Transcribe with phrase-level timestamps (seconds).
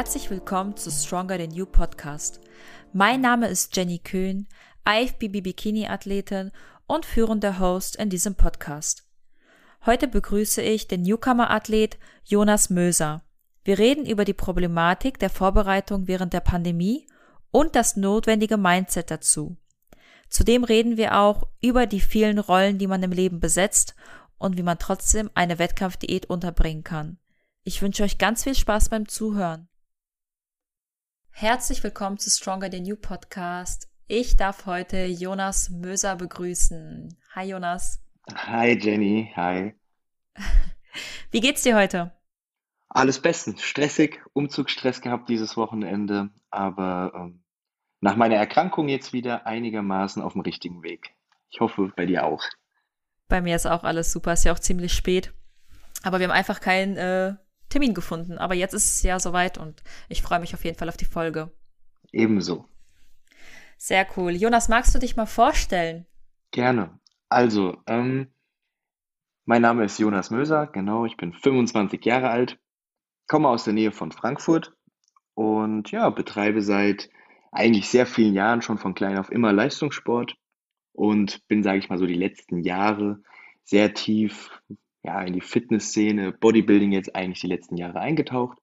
[0.00, 2.40] Herzlich willkommen zu Stronger Than You Podcast.
[2.94, 4.48] Mein Name ist Jenny Köhn,
[4.88, 6.52] IFBB Bikini Athletin
[6.86, 9.06] und führender Host in diesem Podcast.
[9.84, 13.24] Heute begrüße ich den Newcomer Athlet Jonas Möser.
[13.62, 17.06] Wir reden über die Problematik der Vorbereitung während der Pandemie
[17.50, 19.58] und das notwendige Mindset dazu.
[20.30, 23.94] Zudem reden wir auch über die vielen Rollen, die man im Leben besetzt
[24.38, 27.18] und wie man trotzdem eine Wettkampfdiät unterbringen kann.
[27.64, 29.69] Ich wünsche euch ganz viel Spaß beim Zuhören.
[31.32, 33.88] Herzlich willkommen zu Stronger Than You Podcast.
[34.06, 37.16] Ich darf heute Jonas Möser begrüßen.
[37.34, 38.02] Hi Jonas.
[38.34, 39.74] Hi Jenny, hi.
[41.30, 42.12] Wie geht's dir heute?
[42.88, 43.62] Alles bestens.
[43.62, 47.42] Stressig, Umzugsstress gehabt dieses Wochenende, aber ähm,
[48.00, 51.14] nach meiner Erkrankung jetzt wieder einigermaßen auf dem richtigen Weg.
[51.50, 52.42] Ich hoffe, bei dir auch.
[53.28, 55.32] Bei mir ist auch alles super, ist ja auch ziemlich spät.
[56.02, 57.34] Aber wir haben einfach keinen äh,
[57.70, 58.36] Termin gefunden.
[58.36, 61.06] Aber jetzt ist es ja soweit und ich freue mich auf jeden Fall auf die
[61.06, 61.50] Folge.
[62.12, 62.66] Ebenso.
[63.78, 64.32] Sehr cool.
[64.32, 66.06] Jonas, magst du dich mal vorstellen?
[66.50, 66.98] Gerne.
[67.30, 68.26] Also, ähm,
[69.46, 72.58] mein Name ist Jonas Möser, genau, ich bin 25 Jahre alt,
[73.26, 74.74] komme aus der Nähe von Frankfurt
[75.34, 77.08] und ja, betreibe seit
[77.52, 80.36] eigentlich sehr vielen Jahren schon von klein auf immer Leistungssport
[80.92, 83.22] und bin, sage ich mal so, die letzten Jahre
[83.64, 84.50] sehr tief
[85.02, 88.58] ja, in die Fitnessszene, Bodybuilding jetzt eigentlich die letzten Jahre eingetaucht.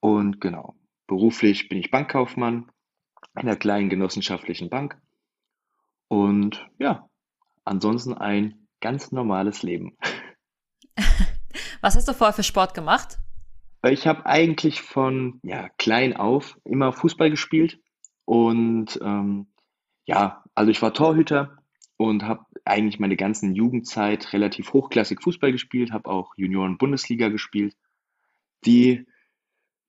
[0.00, 0.74] Und genau,
[1.06, 2.70] beruflich bin ich Bankkaufmann
[3.34, 5.00] in einer kleinen genossenschaftlichen Bank.
[6.08, 7.08] Und ja,
[7.64, 9.96] ansonsten ein ganz normales Leben.
[11.80, 13.18] Was hast du vorher für Sport gemacht?
[13.82, 17.78] Ich habe eigentlich von ja, klein auf immer Fußball gespielt
[18.24, 19.46] und ähm,
[20.06, 21.58] ja, also ich war Torhüter
[21.96, 27.76] und habe eigentlich meine ganzen Jugendzeit relativ hochklassig Fußball gespielt, habe auch Junioren-Bundesliga gespielt,
[28.64, 29.06] die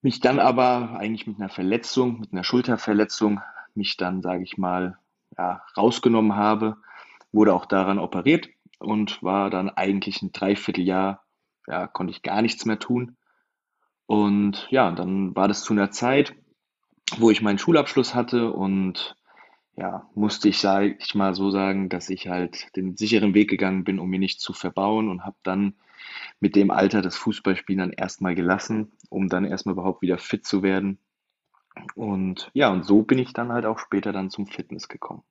[0.01, 3.41] mich dann aber eigentlich mit einer Verletzung, mit einer Schulterverletzung,
[3.73, 4.99] mich dann, sage ich mal,
[5.37, 6.77] ja, rausgenommen habe,
[7.31, 8.49] wurde auch daran operiert
[8.79, 11.23] und war dann eigentlich ein Dreivierteljahr,
[11.67, 13.17] ja, konnte ich gar nichts mehr tun.
[14.05, 16.35] Und ja, dann war das zu einer Zeit,
[17.17, 19.15] wo ich meinen Schulabschluss hatte und
[19.77, 23.83] ja, musste ich, sage ich mal so sagen, dass ich halt den sicheren Weg gegangen
[23.83, 25.75] bin, um mir nicht zu verbauen und habe dann
[26.39, 30.63] mit dem Alter das Fußballspielen dann erstmal gelassen, um dann erstmal überhaupt wieder fit zu
[30.63, 30.99] werden.
[31.95, 35.23] Und ja, und so bin ich dann halt auch später dann zum Fitness gekommen.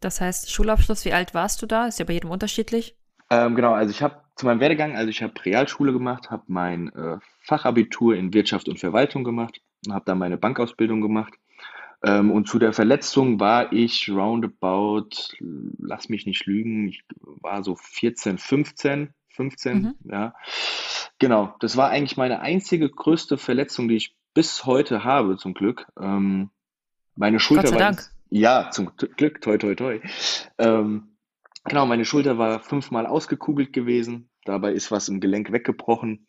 [0.00, 1.86] Das heißt, Schulabschluss, wie alt warst du da?
[1.86, 2.96] Ist ja bei jedem unterschiedlich.
[3.30, 6.92] Ähm, genau, also ich habe zu meinem Werdegang, also ich habe Realschule gemacht, habe mein
[6.94, 11.34] äh, Fachabitur in Wirtschaft und Verwaltung gemacht und habe dann meine Bankausbildung gemacht
[12.04, 15.08] ähm, und zu der Verletzung war ich roundabout,
[15.78, 19.94] lass mich nicht lügen, ich war so 14, 15, 15, mhm.
[20.04, 20.34] ja.
[21.18, 25.86] Genau, das war eigentlich meine einzige größte Verletzung, die ich bis heute habe, zum Glück.
[26.00, 26.50] Ähm,
[27.16, 27.92] meine Schulter Gott sei war.
[27.92, 28.10] Dank.
[28.30, 30.00] Ja, zum Glück, toi, toi, toi.
[30.56, 31.16] Ähm,
[31.64, 34.30] genau, meine Schulter war fünfmal ausgekugelt gewesen.
[34.44, 36.26] Dabei ist was im Gelenk weggebrochen.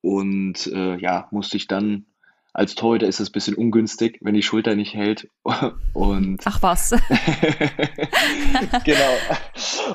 [0.00, 2.06] Und äh, ja, musste ich dann
[2.54, 5.28] als Torhüter ist es ein bisschen ungünstig, wenn die Schulter nicht hält.
[5.94, 6.90] Und Ach was.
[8.84, 9.16] genau.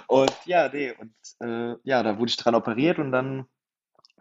[0.07, 3.45] Und ja, nee, und äh, ja, da wurde ich dran operiert und dann,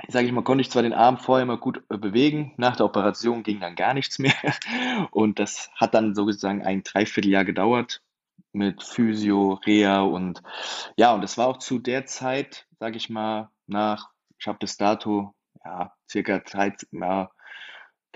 [0.08, 2.86] sage ich mal, konnte ich zwar den Arm vorher mal gut äh, bewegen, nach der
[2.86, 4.34] Operation ging dann gar nichts mehr.
[5.10, 8.02] Und das hat dann sozusagen ein Dreivierteljahr gedauert
[8.52, 10.42] mit Physio, Reha und
[10.96, 14.78] ja, und das war auch zu der Zeit, sage ich mal, nach, ich habe bis
[14.78, 17.30] dato, ja, circa 13, ja,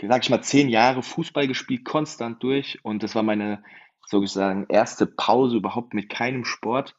[0.06, 2.78] sag ich mal, zehn Jahre Fußball gespielt, konstant durch.
[2.82, 3.62] Und das war meine
[4.06, 6.96] sozusagen erste Pause überhaupt mit keinem Sport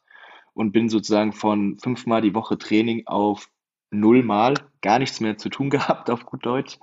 [0.54, 3.48] und bin sozusagen von fünfmal die Woche Training auf
[3.90, 6.78] nullmal gar nichts mehr zu tun gehabt, auf gut Deutsch.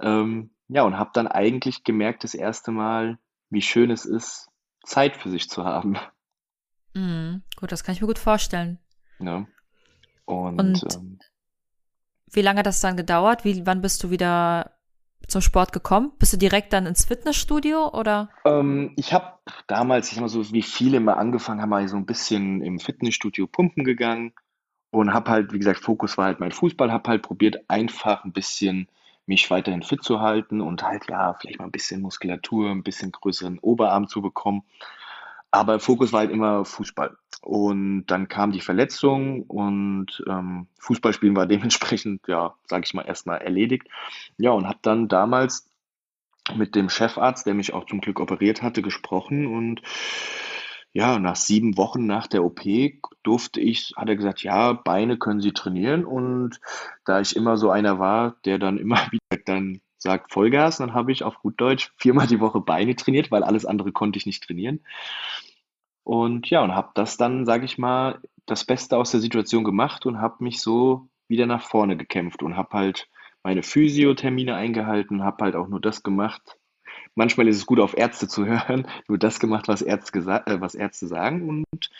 [0.00, 4.48] Ähm, ja, und habe dann eigentlich gemerkt, das erste Mal, wie schön es ist,
[4.84, 5.96] Zeit für sich zu haben.
[6.92, 8.80] Mhm, gut, das kann ich mir gut vorstellen.
[9.20, 9.46] Ja.
[10.24, 11.20] Und, Und ähm,
[12.32, 13.44] wie lange hat das dann gedauert?
[13.44, 14.76] Wie, wann bist du wieder
[15.30, 16.12] zum Sport gekommen?
[16.18, 18.30] Bist du direkt dann ins Fitnessstudio oder?
[18.44, 19.34] Ähm, ich habe
[19.66, 23.46] damals, ich mal so, wie viele mal angefangen haben, mal so ein bisschen im Fitnessstudio
[23.46, 24.32] pumpen gegangen
[24.90, 28.32] und habe halt, wie gesagt, Fokus war halt mein Fußball, habe halt probiert, einfach ein
[28.32, 28.88] bisschen
[29.26, 33.12] mich weiterhin fit zu halten und halt, ja, vielleicht mal ein bisschen Muskulatur, ein bisschen
[33.12, 34.64] größeren Oberarm zu bekommen.
[35.50, 37.16] Aber Fokus war halt immer Fußball.
[37.42, 43.38] Und dann kam die Verletzung und ähm, Fußballspielen war dementsprechend, ja, sage ich mal, erstmal
[43.38, 43.88] erledigt.
[44.36, 45.66] Ja, und habe dann damals
[46.54, 49.82] mit dem Chefarzt, der mich auch zum Glück operiert hatte, gesprochen und
[50.92, 52.62] ja, nach sieben Wochen nach der OP
[53.22, 56.60] durfte ich, hat er gesagt, ja, Beine können Sie trainieren und
[57.04, 60.80] da ich immer so einer war, der dann immer wieder dann sagt Vollgas.
[60.80, 63.92] Und dann habe ich auf gut Deutsch viermal die Woche Beine trainiert, weil alles andere
[63.92, 64.80] konnte ich nicht trainieren.
[66.02, 70.06] Und ja, und habe das dann, sage ich mal, das Beste aus der Situation gemacht
[70.06, 73.08] und habe mich so wieder nach vorne gekämpft und habe halt
[73.42, 76.58] meine Physiothermine eingehalten, habe halt auch nur das gemacht.
[77.14, 80.74] Manchmal ist es gut, auf Ärzte zu hören, nur das gemacht, was Ärzte, äh, was
[80.74, 81.48] Ärzte sagen.
[81.48, 81.90] Und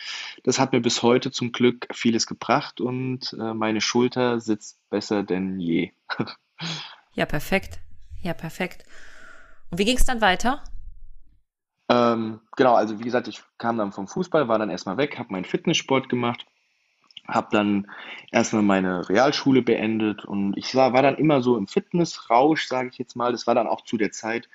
[0.43, 5.23] das hat mir bis heute zum Glück vieles gebracht und äh, meine Schulter sitzt besser
[5.23, 5.91] denn je.
[7.13, 7.79] ja, perfekt.
[8.21, 8.83] Ja, perfekt.
[9.69, 10.63] Und wie ging es dann weiter?
[11.89, 15.33] Ähm, genau, also wie gesagt, ich kam dann vom Fußball, war dann erstmal weg, habe
[15.33, 16.45] meinen Fitnesssport gemacht,
[17.27, 17.87] habe dann
[18.31, 22.97] erstmal meine Realschule beendet und ich war, war dann immer so im Fitnessrausch, sage ich
[22.97, 23.31] jetzt mal.
[23.31, 24.47] Das war dann auch zu der Zeit,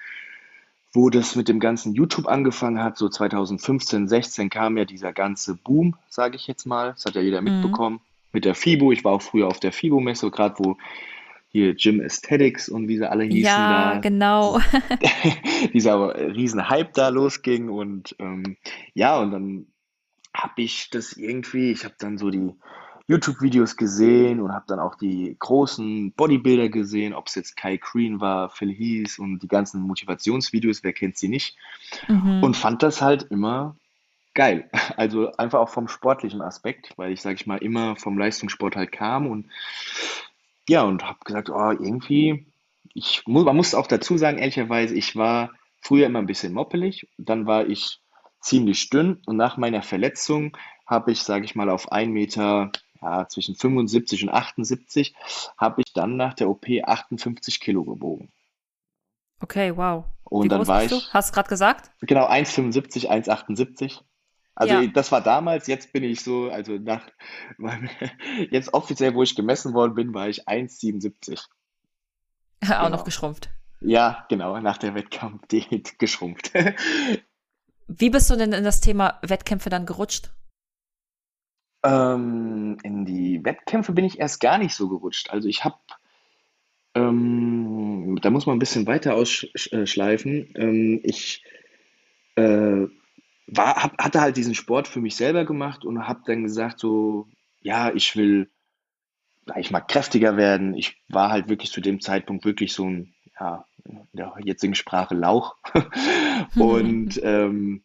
[0.93, 5.55] wo das mit dem ganzen YouTube angefangen hat, so 2015, 16 kam ja dieser ganze
[5.55, 6.93] Boom, sage ich jetzt mal.
[6.93, 7.61] Das hat ja jeder mhm.
[7.61, 8.01] mitbekommen.
[8.33, 10.79] Mit der FIBO, ich war auch früher auf der FIBO-Messe, gerade wo
[11.57, 13.45] hier Gym Aesthetics und wie sie alle hießen.
[13.45, 14.61] Ja, da, genau.
[15.73, 18.57] dieser riesen Hype da losging und ähm,
[18.95, 19.67] ja, und dann
[20.35, 22.53] habe ich das irgendwie, ich habe dann so die
[23.09, 28.21] YouTube-Videos gesehen und habe dann auch die großen Bodybuilder gesehen, ob es jetzt Kai Green
[28.21, 31.57] war, Phil Heath und die ganzen Motivationsvideos, wer kennt sie nicht.
[32.09, 32.43] Mhm.
[32.43, 33.77] Und fand das halt immer
[34.35, 34.69] geil.
[34.97, 38.93] Also einfach auch vom sportlichen Aspekt, weil ich, sage ich mal, immer vom Leistungssport halt
[38.93, 39.47] kam und
[40.69, 42.47] ja, und habe gesagt, oh, irgendwie,
[42.95, 47.09] ich muss, man muss auch dazu sagen, ehrlicherweise, ich war früher immer ein bisschen moppelig,
[47.19, 48.01] dann war ich
[48.41, 52.71] ziemlich dünn und nach meiner Verletzung habe ich, sage ich mal, auf 1 Meter,
[53.03, 55.15] ja, zwischen 75 und 78,
[55.59, 58.33] habe ich dann nach der OP 58 Kilo gewogen.
[59.41, 60.05] Okay, wow.
[60.25, 60.91] Und Wie dann war ich.
[60.91, 61.01] Du?
[61.11, 61.91] Hast du gerade gesagt?
[62.01, 64.01] Genau, 1,75, 1,78.
[64.57, 64.87] Also ja.
[64.87, 67.07] das war damals, jetzt bin ich so, also nach,
[68.51, 71.39] jetzt offiziell, wo ich gemessen worden bin, war ich 1,77.
[72.63, 72.89] Auch genau.
[72.89, 73.51] noch geschrumpft.
[73.81, 76.53] Ja, genau, nach der Wettkampfdiät geschrumpft.
[77.87, 80.31] Wie bist du denn in das Thema Wettkämpfe dann gerutscht?
[81.85, 85.29] Ähm, in die Wettkämpfe bin ich erst gar nicht so gerutscht.
[85.31, 85.77] Also ich habe,
[86.95, 90.55] ähm, da muss man ein bisschen weiter ausschleifen.
[90.57, 91.45] Ähm, ich
[92.37, 92.87] äh,
[93.47, 97.29] war, hab, hatte halt diesen Sport für mich selber gemacht und habe dann gesagt so,
[97.61, 98.51] ja, ich will,
[99.57, 100.75] ich mag kräftiger werden.
[100.75, 105.15] Ich war halt wirklich zu dem Zeitpunkt wirklich so ein ja, in der jetzigen Sprache
[105.15, 105.57] Lauch.
[106.57, 107.85] und ähm,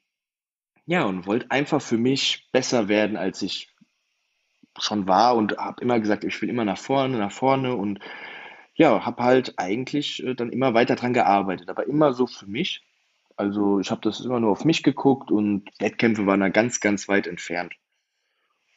[0.86, 3.70] ja, und wollte einfach für mich besser werden, als ich
[4.80, 8.00] schon war und habe immer gesagt, ich will immer nach vorne, nach vorne und
[8.74, 12.84] ja, habe halt eigentlich äh, dann immer weiter dran gearbeitet, aber immer so für mich.
[13.42, 17.08] Also ich habe das immer nur auf mich geguckt und Wettkämpfe waren da ganz, ganz
[17.08, 17.74] weit entfernt.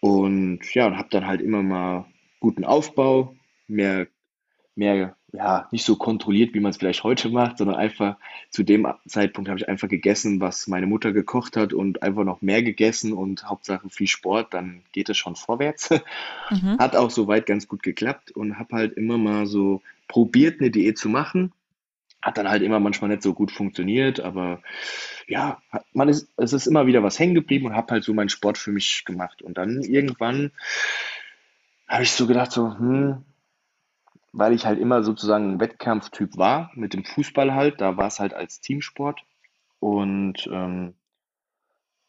[0.01, 2.07] Und ja, und habe dann halt immer mal
[2.41, 3.37] guten Aufbau,
[3.69, 4.07] mehr,
[4.75, 8.17] mehr ja, nicht so kontrolliert, wie man es vielleicht heute macht, sondern einfach
[8.49, 12.41] zu dem Zeitpunkt habe ich einfach gegessen, was meine Mutter gekocht hat und einfach noch
[12.41, 15.91] mehr gegessen und Hauptsache viel Sport, dann geht es schon vorwärts.
[16.51, 16.79] Mhm.
[16.79, 20.97] Hat auch soweit ganz gut geklappt und habe halt immer mal so probiert, eine Diät
[20.97, 21.53] zu machen.
[22.25, 24.63] Hat dann halt immer manchmal nicht so gut funktioniert, aber
[25.27, 25.61] ja,
[25.93, 28.57] man ist, es ist immer wieder was hängen geblieben und habe halt so meinen Sport
[28.57, 29.43] für mich gemacht.
[29.43, 30.51] Und dann irgendwann
[31.87, 33.25] habe ich so gedacht, so, hm,
[34.33, 38.21] weil ich halt immer sozusagen ein Wettkampftyp war, mit dem Fußball halt, da war es
[38.21, 39.23] halt als Teamsport.
[39.79, 40.95] Und ähm,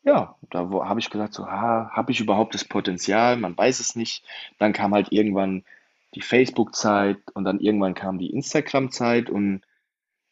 [0.04, 3.36] ja, da habe ich gesagt, so, habe ich überhaupt das Potenzial?
[3.36, 4.24] Man weiß es nicht.
[4.60, 5.66] Dann kam halt irgendwann
[6.14, 9.62] die Facebook-Zeit und dann irgendwann kam die Instagram-Zeit und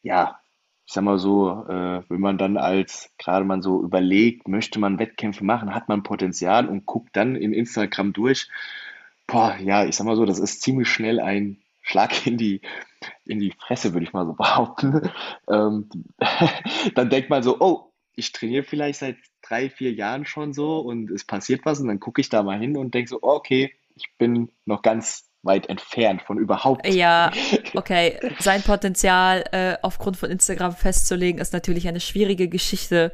[0.03, 0.39] ja,
[0.86, 5.00] ich sag mal so, äh, wenn man dann als, gerade man so überlegt, möchte man
[5.00, 8.50] Wettkämpfe machen, hat man Potenzial und guckt dann in Instagram durch.
[9.27, 12.62] Boah, ja, ich sag mal so, das ist ziemlich schnell ein Schlag in die,
[13.25, 15.10] in die Fresse, würde ich mal so behaupten.
[15.50, 15.89] Ähm,
[16.95, 21.10] dann denkt man so, oh, ich trainiere vielleicht seit drei, vier Jahren schon so und
[21.12, 24.10] es passiert was und dann gucke ich da mal hin und denke so, okay, ich
[24.17, 26.88] bin noch ganz weit entfernt von überhaupt.
[26.88, 27.32] Ja,
[27.76, 28.20] okay.
[28.40, 33.12] Sein Potenzial äh, aufgrund von Instagram festzulegen, ist natürlich eine schwierige Geschichte.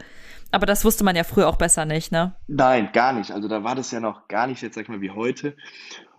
[0.51, 2.35] Aber das wusste man ja früher auch besser nicht, ne?
[2.47, 3.31] Nein, gar nicht.
[3.31, 5.55] Also da war das ja noch gar nicht, jetzt sag ich mal, wie heute.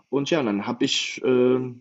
[0.08, 1.74] Und ja, dann habe ich äh,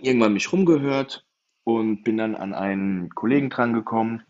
[0.00, 1.24] irgendwann mich rumgehört
[1.64, 4.24] und bin dann an einen Kollegen drangekommen,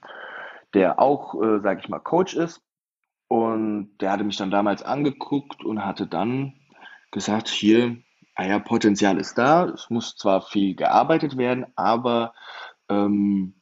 [0.75, 2.63] der auch, äh, sage ich mal, Coach ist.
[3.29, 6.55] Und der hatte mich dann damals angeguckt und hatte dann
[7.11, 7.97] gesagt, hier,
[8.37, 12.35] ah ja, Potenzial ist da, es muss zwar viel gearbeitet werden, aber
[12.89, 13.55] ähm,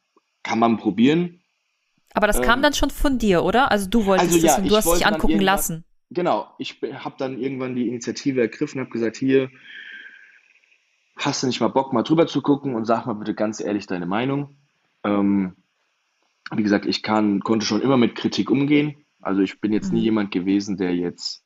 [0.43, 1.40] kann man probieren.
[2.12, 3.71] Aber das ähm, kam dann schon von dir, oder?
[3.71, 5.85] Also du wolltest also, ja, das und du hast dich angucken lassen.
[6.11, 9.50] Genau, ich habe dann irgendwann die Initiative ergriffen, habe gesagt, hier,
[11.16, 13.87] hast du nicht mal Bock, mal drüber zu gucken und sag mal bitte ganz ehrlich
[13.87, 14.57] deine Meinung.
[15.04, 15.57] Ähm,
[16.52, 19.04] wie gesagt, ich kann, konnte schon immer mit Kritik umgehen.
[19.21, 20.04] Also ich bin jetzt nie Mhm.
[20.04, 21.44] jemand gewesen, der jetzt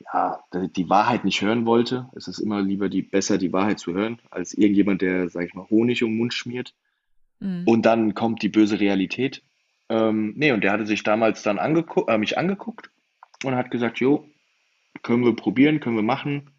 [0.00, 2.08] ja, die Wahrheit nicht hören wollte.
[2.14, 5.54] Es ist immer lieber die, besser die Wahrheit zu hören, als irgendjemand, der, sag ich
[5.54, 6.74] mal, Honig um den Mund schmiert.
[7.40, 7.64] Mhm.
[7.66, 9.42] Und dann kommt die böse Realität.
[9.88, 12.90] Ähm, nee, und der hatte sich damals dann angeguckt, äh, mich angeguckt
[13.44, 14.28] und hat gesagt, jo,
[15.02, 16.50] können wir probieren, können wir machen.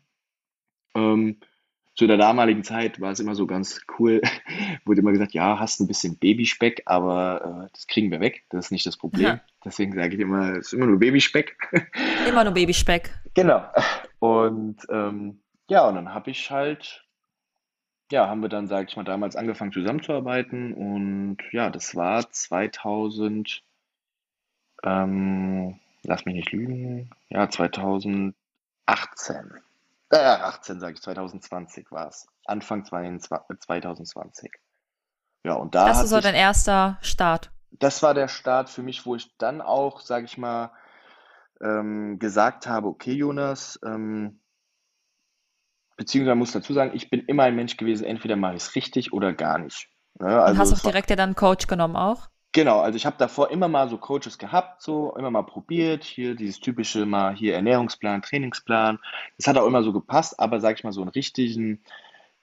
[0.96, 1.38] Ähm,
[1.96, 4.22] zu der damaligen Zeit war es immer so ganz cool,
[4.86, 8.66] wurde immer gesagt, ja, hast ein bisschen Babyspeck, aber äh, das kriegen wir weg, das
[8.66, 9.26] ist nicht das Problem.
[9.26, 9.42] Aha.
[9.64, 11.58] Deswegen sage ich immer, es ist immer nur Babyspeck.
[12.26, 13.14] Immer nur Babyspeck.
[13.34, 13.66] Genau.
[14.20, 17.04] Und ähm, ja, und dann habe ich halt,
[18.12, 23.64] ja, haben wir dann, sage ich mal, damals angefangen zusammenzuarbeiten und ja, das war 2000,
[24.84, 28.34] ähm, lass mich nicht lügen, ja, 2018.
[30.12, 32.28] Äh, 18 sage ich, 2020 war es.
[32.46, 34.52] Anfang 22 2020.
[35.44, 37.52] Ja, und da Das ist so dein erster Start.
[37.72, 40.72] das war der Start für mich, wo ich dann auch, sage ich mal,
[41.62, 44.40] ähm, gesagt habe, okay, Jonas, ähm,
[45.98, 49.14] beziehungsweise muss dazu sagen, ich bin immer ein Mensch gewesen, entweder mache ich es richtig
[49.14, 49.90] oder gar nicht.
[50.20, 50.28] Ne?
[50.28, 52.30] Und Also hast auch direkt dir dann einen Coach genommen auch?
[52.56, 56.36] genau, also ich habe davor immer mal so Coaches gehabt, so immer mal probiert, hier
[56.36, 58.98] dieses typische mal hier Ernährungsplan, Trainingsplan.
[59.38, 61.84] Das hat auch immer so gepasst, aber sage ich mal so einen richtigen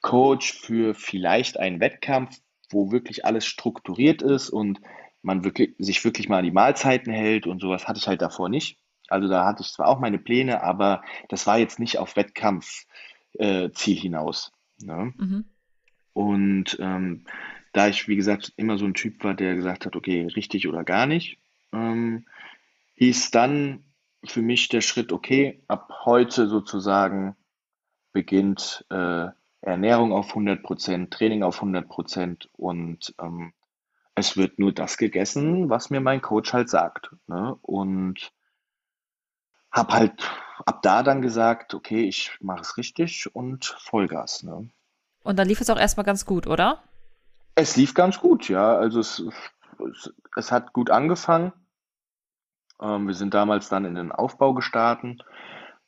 [0.02, 2.36] Coach für vielleicht einen Wettkampf,
[2.70, 4.80] wo wirklich alles strukturiert ist und
[5.22, 8.50] man wirklich, sich wirklich mal an die Mahlzeiten hält und sowas hatte ich halt davor
[8.50, 8.81] nicht.
[9.12, 12.86] Also da hatte ich zwar auch meine Pläne, aber das war jetzt nicht auf Wettkampfziel
[13.38, 14.52] äh, hinaus.
[14.82, 15.12] Ne?
[15.16, 15.44] Mhm.
[16.12, 17.24] Und ähm,
[17.72, 20.84] da ich, wie gesagt, immer so ein Typ war, der gesagt hat, okay, richtig oder
[20.84, 21.38] gar nicht,
[21.72, 22.26] ähm,
[22.96, 23.84] hieß dann
[24.24, 27.34] für mich der Schritt, okay, ab heute sozusagen
[28.12, 29.28] beginnt äh,
[29.62, 33.52] Ernährung auf 100%, Training auf 100% und ähm,
[34.14, 37.10] es wird nur das gegessen, was mir mein Coach halt sagt.
[37.26, 37.56] Ne?
[37.62, 38.32] Und
[39.72, 40.30] habe halt
[40.66, 44.42] ab da dann gesagt, okay, ich mache es richtig und Vollgas.
[44.42, 44.68] Ne?
[45.22, 46.82] Und dann lief es auch erstmal ganz gut, oder?
[47.54, 48.76] Es lief ganz gut, ja.
[48.76, 49.22] Also es,
[49.90, 51.52] es, es hat gut angefangen.
[52.80, 55.24] Ähm, wir sind damals dann in den Aufbau gestartet.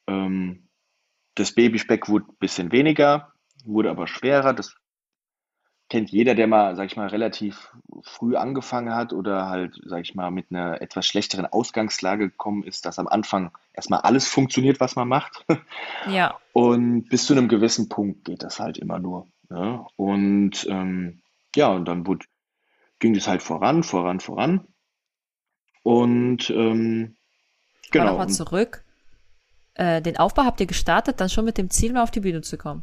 [0.06, 0.68] Ähm,
[1.34, 3.32] das Babyspeck wurde ein bisschen weniger,
[3.64, 4.52] wurde aber schwerer.
[4.52, 4.76] Das
[5.88, 7.72] kennt jeder, der mal, sag ich mal, relativ
[8.02, 12.86] früh angefangen hat oder halt, sag ich mal, mit einer etwas schlechteren Ausgangslage gekommen ist,
[12.86, 15.44] dass am Anfang erstmal alles funktioniert, was man macht.
[16.10, 16.38] Ja.
[16.52, 19.26] Und bis zu einem gewissen Punkt geht das halt immer nur.
[19.48, 19.84] Ne?
[19.96, 21.22] Und ähm,
[21.56, 22.26] ja, und dann wurde,
[22.98, 24.66] ging das halt voran, voran, voran.
[25.82, 27.16] Und ähm,
[27.90, 28.84] genau, nochmal zurück.
[29.74, 32.42] Äh, den Aufbau habt ihr gestartet, dann schon mit dem Ziel, mal auf die Bühne
[32.42, 32.82] zu kommen.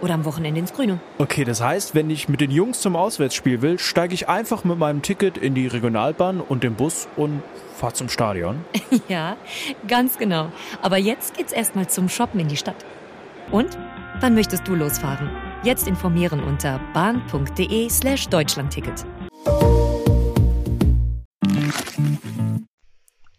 [0.00, 1.00] oder am Wochenende ins Grüne.
[1.18, 4.78] Okay, das heißt, wenn ich mit den Jungs zum Auswärtsspiel will, steige ich einfach mit
[4.78, 7.42] meinem Ticket in die Regionalbahn und den Bus und
[7.76, 8.64] fahr zum Stadion.
[9.08, 9.36] Ja,
[9.86, 10.50] ganz genau.
[10.82, 12.84] Aber jetzt geht's erstmal zum Shoppen in die Stadt.
[13.50, 13.78] Und?
[14.20, 15.30] Wann möchtest du losfahren?
[15.62, 19.04] Jetzt informieren unter bahn.de slash Deutschlandticket.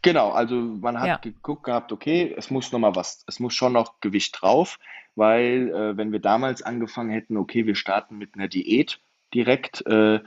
[0.01, 1.17] Genau, also man hat Ja.
[1.17, 4.79] geguckt gehabt, okay, es muss noch mal was, es muss schon noch Gewicht drauf,
[5.15, 8.99] weil äh, wenn wir damals angefangen hätten, okay, wir starten mit einer Diät
[9.33, 10.21] direkt, äh, äh,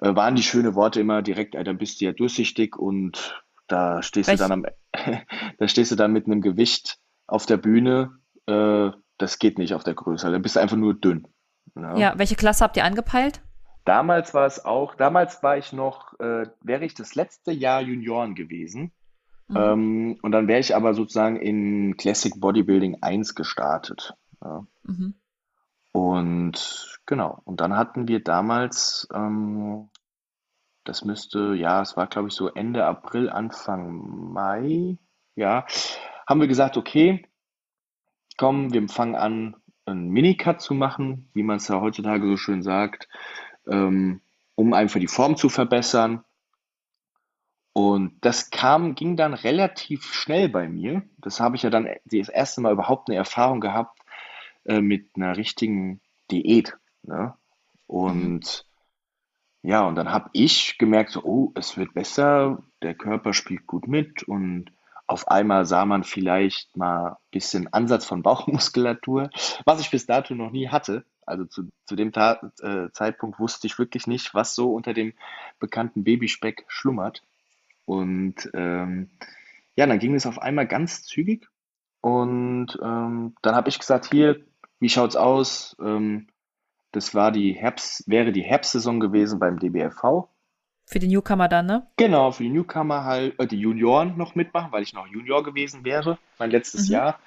[0.00, 4.32] waren die schönen Worte immer direkt, dann bist du ja durchsichtig und da stehst du
[4.32, 4.66] Welch, dann am,
[5.58, 9.84] da stehst du dann mit einem Gewicht auf der Bühne, äh, das geht nicht auf
[9.84, 11.26] der Größe, dann bist du einfach nur dünn.
[11.74, 11.94] Ne?
[11.98, 13.42] ja, welche Klasse habt ihr angepeilt?
[13.84, 18.34] Damals war es auch, damals war ich noch, äh, wäre ich das letzte Jahr Junioren
[18.34, 18.92] gewesen.
[19.48, 19.56] Mhm.
[19.56, 24.14] Ähm, und dann wäre ich aber sozusagen in Classic Bodybuilding 1 gestartet.
[24.42, 24.66] Ja.
[24.84, 25.14] Mhm.
[25.92, 29.88] Und genau, und dann hatten wir damals, ähm,
[30.84, 34.98] das müsste, ja, es war glaube ich so Ende April, Anfang Mai,
[35.36, 35.64] ja,
[36.26, 37.24] haben wir gesagt, okay,
[38.36, 42.62] komm, wir fangen an, einen Minicut zu machen, wie man es ja heutzutage so schön
[42.62, 43.08] sagt,
[43.66, 44.20] ähm,
[44.54, 46.24] um einfach die Form zu verbessern.
[47.76, 51.02] Und das kam, ging dann relativ schnell bei mir.
[51.18, 54.00] Das habe ich ja dann das erste Mal überhaupt eine Erfahrung gehabt
[54.64, 56.74] äh, mit einer richtigen Diät.
[57.02, 57.34] Ne?
[57.86, 58.64] Und
[59.60, 63.88] ja, und dann habe ich gemerkt, so, oh, es wird besser, der Körper spielt gut
[63.88, 64.72] mit und
[65.06, 69.28] auf einmal sah man vielleicht mal ein bisschen Ansatz von Bauchmuskulatur,
[69.66, 71.04] was ich bis dato noch nie hatte.
[71.26, 75.12] Also zu, zu dem Ta äh, Zeitpunkt wusste ich wirklich nicht, was so unter dem
[75.58, 77.22] bekannten Babyspeck schlummert.
[77.86, 79.08] Und ähm,
[79.76, 81.48] ja, dann ging es auf einmal ganz zügig.
[82.02, 84.36] Und ähm, dann habe ich gesagt, hier,
[84.78, 85.76] wie schaut's aus?
[85.80, 86.28] Ähm,
[86.92, 90.28] das war die Herbst, wäre die Herbstsaison gewesen beim DBFV.
[90.88, 91.86] Für die Newcomer dann, ne?
[91.96, 95.84] Genau, für die Newcomer halt, äh, die Junioren noch mitmachen, weil ich noch Junior gewesen
[95.84, 96.92] wäre, mein letztes Mhm.
[96.92, 97.18] Jahr.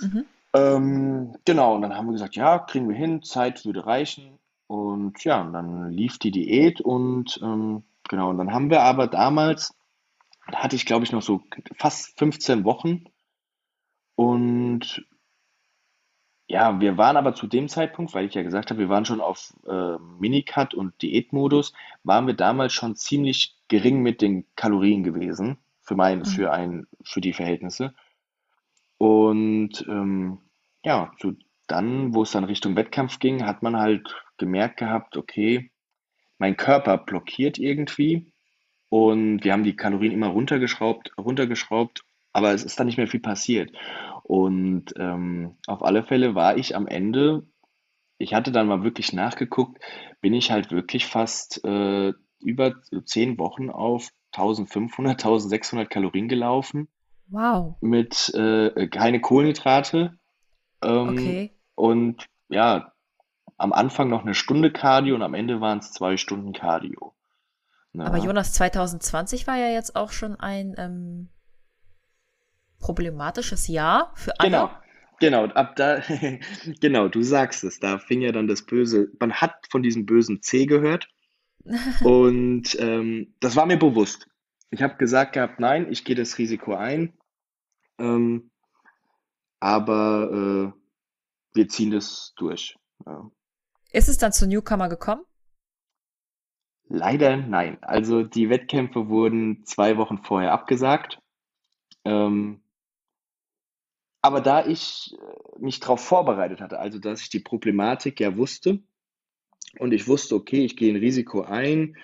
[0.00, 0.24] Mhm.
[0.54, 4.38] Ähm, genau, und dann haben wir gesagt, ja, kriegen wir hin, Zeit würde reichen.
[4.68, 9.08] Und ja, und dann lief die Diät und ähm, genau, und dann haben wir aber
[9.08, 9.74] damals,
[10.50, 11.42] da hatte ich glaube ich noch so
[11.76, 13.04] fast 15 Wochen
[14.16, 15.04] und
[16.46, 19.20] ja, wir waren aber zu dem Zeitpunkt, weil ich ja gesagt habe, wir waren schon
[19.22, 21.72] auf äh, Minicut und Diätmodus,
[22.02, 26.24] waren wir damals schon ziemlich gering mit den Kalorien gewesen für mein, Mhm.
[26.26, 27.94] für ein, für die Verhältnisse.
[28.98, 30.38] Und ähm,
[30.84, 31.32] ja, so
[31.66, 35.70] dann, wo es dann Richtung Wettkampf ging, hat man halt gemerkt gehabt, okay,
[36.38, 38.33] mein Körper blockiert irgendwie
[38.94, 43.18] und wir haben die Kalorien immer runtergeschraubt, runtergeschraubt, aber es ist dann nicht mehr viel
[43.18, 43.72] passiert.
[44.22, 47.44] Und ähm, auf alle Fälle war ich am Ende,
[48.18, 49.82] ich hatte dann mal wirklich nachgeguckt,
[50.20, 52.74] bin ich halt wirklich fast äh, über
[53.04, 56.86] zehn Wochen auf 1500, 1600 Kalorien gelaufen
[57.26, 57.74] Wow.
[57.80, 60.16] mit äh, keine Kohlenhydrate
[60.84, 61.50] ähm, Okay.
[61.74, 62.92] und ja,
[63.56, 67.12] am Anfang noch eine Stunde Cardio und am Ende waren es zwei Stunden Cardio.
[67.98, 68.24] Aber Ja.
[68.24, 71.28] Jonas, 2020 war ja jetzt auch schon ein ähm,
[72.80, 74.50] problematisches Jahr für alle.
[74.50, 74.70] Genau,
[75.20, 76.02] genau, ab da,
[76.80, 80.42] genau, du sagst es, da fing ja dann das Böse, man hat von diesem bösen
[80.42, 81.08] C gehört
[82.02, 84.28] und ähm, das war mir bewusst.
[84.70, 87.16] Ich habe gesagt gehabt, nein, ich gehe das Risiko ein,
[87.98, 88.50] ähm,
[89.60, 90.80] aber äh,
[91.54, 92.76] wir ziehen das durch.
[93.06, 93.30] Ja.
[93.92, 95.22] Ist es dann zu Newcomer gekommen?
[96.88, 97.78] Leider nein.
[97.82, 101.20] Also die Wettkämpfe wurden zwei Wochen vorher abgesagt.
[102.04, 102.62] Ähm,
[104.22, 108.82] aber da ich äh, mich darauf vorbereitet hatte, also dass ich die Problematik ja wusste
[109.78, 111.96] und ich wusste, okay, ich gehe ein Risiko ein,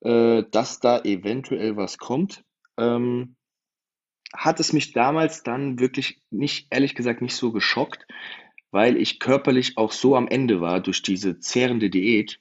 [0.00, 2.44] äh, dass da eventuell was kommt,
[2.76, 3.36] ähm,
[4.32, 8.06] hat es mich damals dann wirklich nicht, ehrlich gesagt, nicht so geschockt,
[8.70, 12.40] weil ich körperlich auch so am Ende war durch diese zehrende Diät,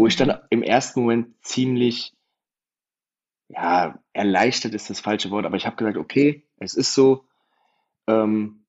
[0.00, 2.16] wo ich dann im ersten Moment ziemlich,
[3.48, 7.26] ja, erleichtert ist das falsche Wort, aber ich habe gesagt, okay, es ist so,
[8.06, 8.64] ähm,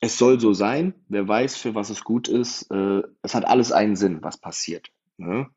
[0.00, 3.72] es soll so sein, wer weiß, für was es gut ist, äh, es hat alles
[3.72, 4.90] einen Sinn, was passiert.
[5.16, 5.48] Ne?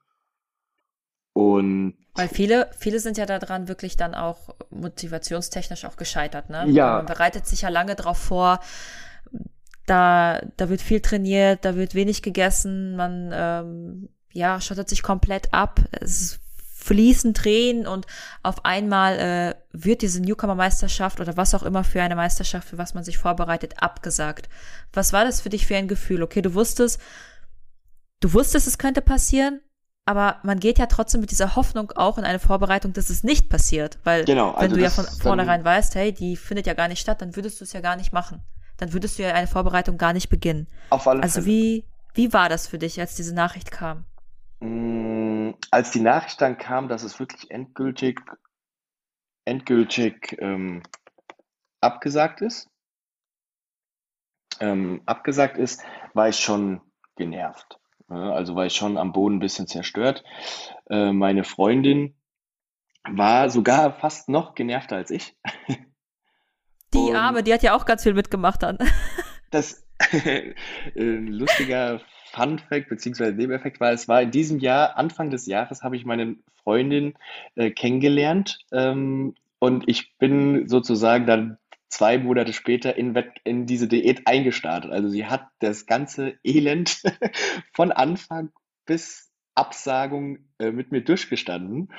[1.33, 6.69] Und Weil viele, viele sind ja daran wirklich dann auch motivationstechnisch auch gescheitert, ne?
[6.69, 6.99] Ja.
[6.99, 8.61] Man bereitet sich ja lange drauf vor.
[9.87, 15.53] Da, da wird viel trainiert, da wird wenig gegessen, man ähm, ja, schottet sich komplett
[15.53, 15.79] ab.
[15.91, 16.39] Es
[16.75, 18.07] fließen Tränen und
[18.41, 22.95] auf einmal äh, wird diese Newcomer-Meisterschaft oder was auch immer für eine Meisterschaft, für was
[22.95, 24.49] man sich vorbereitet, abgesagt.
[24.91, 26.23] Was war das für dich für ein Gefühl?
[26.23, 26.99] Okay, du wusstest,
[28.19, 29.61] du wusstest, es könnte passieren,
[30.05, 33.49] aber man geht ja trotzdem mit dieser Hoffnung auch in eine Vorbereitung, dass es nicht
[33.49, 33.99] passiert.
[34.03, 36.99] Weil Genau, wenn also du ja von vornherein weißt, hey, die findet ja gar nicht
[36.99, 38.41] statt, dann würdest du es ja gar nicht machen.
[38.77, 40.67] Dann würdest du ja eine Vorbereitung gar nicht beginnen.
[40.89, 41.45] auf alle Also Fälle.
[41.45, 44.05] wie, wie war das für dich, als diese Nachricht kam?
[44.61, 48.19] Mm, Als die Nachricht dann kam, dass es wirklich endgültig,
[49.45, 50.83] endgültig ähm,
[51.81, 52.69] abgesagt ist,
[54.59, 56.81] ähm, abgesagt ist, war ich schon
[57.15, 57.79] genervt.
[58.07, 60.23] Also war ich schon am Boden ein bisschen zerstört.
[60.89, 62.15] Äh, meine Freundin
[63.09, 65.35] war sogar fast noch genervter als ich.
[66.93, 68.77] Die Und- Arme, die hat ja auch ganz viel mitgemacht dann.
[69.49, 70.53] Das äh,
[70.95, 75.83] ein lustiger Fun Fact beziehungsweise Nebeneffekt war, es war in diesem Jahr, Anfang des Jahres,
[75.83, 77.13] habe ich meine Freundin
[77.55, 81.57] äh, kennengelernt ähm, und ich bin sozusagen dann
[81.89, 84.91] zwei Monate später in, in diese Diät eingestartet.
[84.91, 87.03] Also sie hat das ganze Elend
[87.73, 88.51] von Anfang
[88.85, 91.89] bis Absagung äh, mit mir durchgestanden.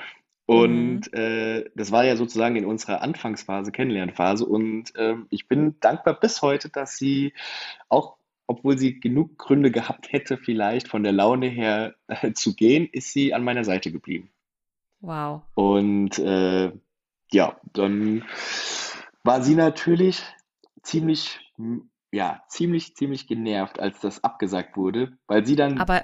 [0.45, 4.45] Und äh, das war ja sozusagen in unserer Anfangsphase, Kennenlernphase.
[4.45, 7.33] Und ähm, ich bin dankbar bis heute, dass sie
[7.87, 12.87] auch, obwohl sie genug Gründe gehabt hätte, vielleicht von der Laune her äh, zu gehen,
[12.91, 14.29] ist sie an meiner Seite geblieben.
[15.01, 15.43] Wow.
[15.55, 16.71] Und äh,
[17.31, 18.23] ja, dann
[19.23, 20.23] war sie natürlich
[20.81, 21.39] ziemlich,
[22.11, 26.03] ja, ziemlich, ziemlich genervt, als das abgesagt wurde, weil sie dann, Aber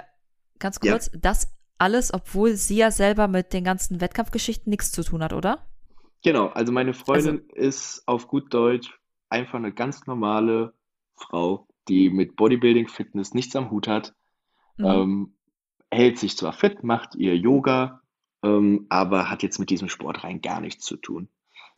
[0.60, 0.93] ganz Ja.
[0.93, 5.34] kurz, das alles, obwohl sie ja selber mit den ganzen Wettkampfgeschichten nichts zu tun hat,
[5.34, 5.65] oder?
[6.23, 8.91] Genau, also meine Freundin ist auf gut Deutsch
[9.30, 10.73] einfach eine ganz normale
[11.15, 14.13] Frau, die mit Bodybuilding, Fitness nichts am Hut hat,
[14.78, 14.86] Mhm.
[14.86, 15.34] ähm,
[15.91, 18.02] hält sich zwar fit, macht ihr Yoga,
[18.43, 21.28] ähm, aber hat jetzt mit diesem Sport rein gar nichts zu tun.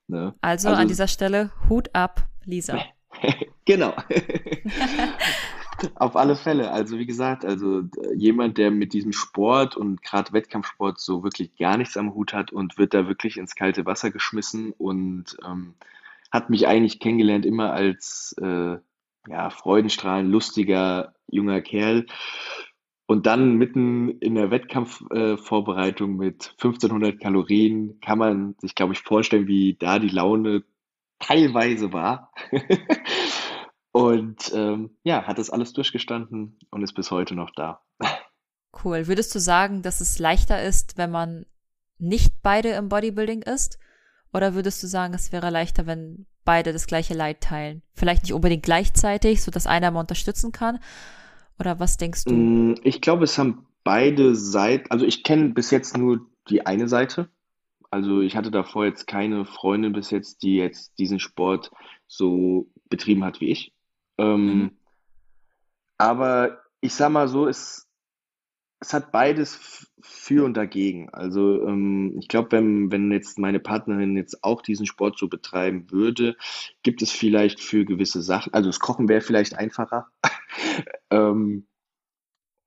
[0.07, 0.35] Ne?
[0.41, 2.77] Also, also- an dieser Stelle Hut ab, Lisa.
[3.65, 3.93] Genau.
[5.95, 6.71] Auf alle Fälle.
[6.71, 11.55] Also wie gesagt, also äh, jemand, der mit diesem Sport und gerade Wettkampfsport so wirklich
[11.57, 15.73] gar nichts am Hut hat und wird da wirklich ins kalte Wasser geschmissen und ähm,
[16.31, 18.77] hat mich eigentlich kennengelernt immer als äh,
[19.27, 22.05] ja, freudenstrahlend, lustiger junger Kerl.
[23.05, 28.99] Und dann mitten in der Wettkampfvorbereitung äh, mit 1500 Kalorien kann man sich, glaube ich,
[28.99, 30.63] vorstellen, wie da die Laune
[31.19, 32.31] teilweise war.
[33.91, 37.81] Und ähm, ja, hat das alles durchgestanden und ist bis heute noch da.
[38.83, 39.07] Cool.
[39.07, 41.45] Würdest du sagen, dass es leichter ist, wenn man
[41.97, 43.77] nicht beide im Bodybuilding ist?
[44.33, 47.81] Oder würdest du sagen, es wäre leichter, wenn beide das gleiche Leid teilen?
[47.93, 50.79] Vielleicht nicht unbedingt gleichzeitig, so dass einer mal unterstützen kann?
[51.59, 52.33] Oder was denkst du?
[52.33, 56.87] Mm, Ich glaube, es haben beide Seiten, also ich kenne bis jetzt nur die eine
[56.87, 57.29] Seite.
[57.89, 61.71] Also ich hatte davor jetzt keine Freundin bis jetzt, die jetzt diesen Sport
[62.07, 63.73] so betrieben hat wie ich.
[64.17, 64.71] Ähm, Mhm.
[65.97, 67.87] aber ich sag mal so, es,
[68.81, 71.09] es hat beides für und dagegen.
[71.11, 75.89] Also ähm, ich glaube, wenn, wenn jetzt meine Partnerin jetzt auch diesen Sport so betreiben
[75.91, 76.35] würde,
[76.81, 80.07] gibt es vielleicht für gewisse Sachen, also das Kochen wäre vielleicht einfacher.
[81.09, 81.67] Ähm,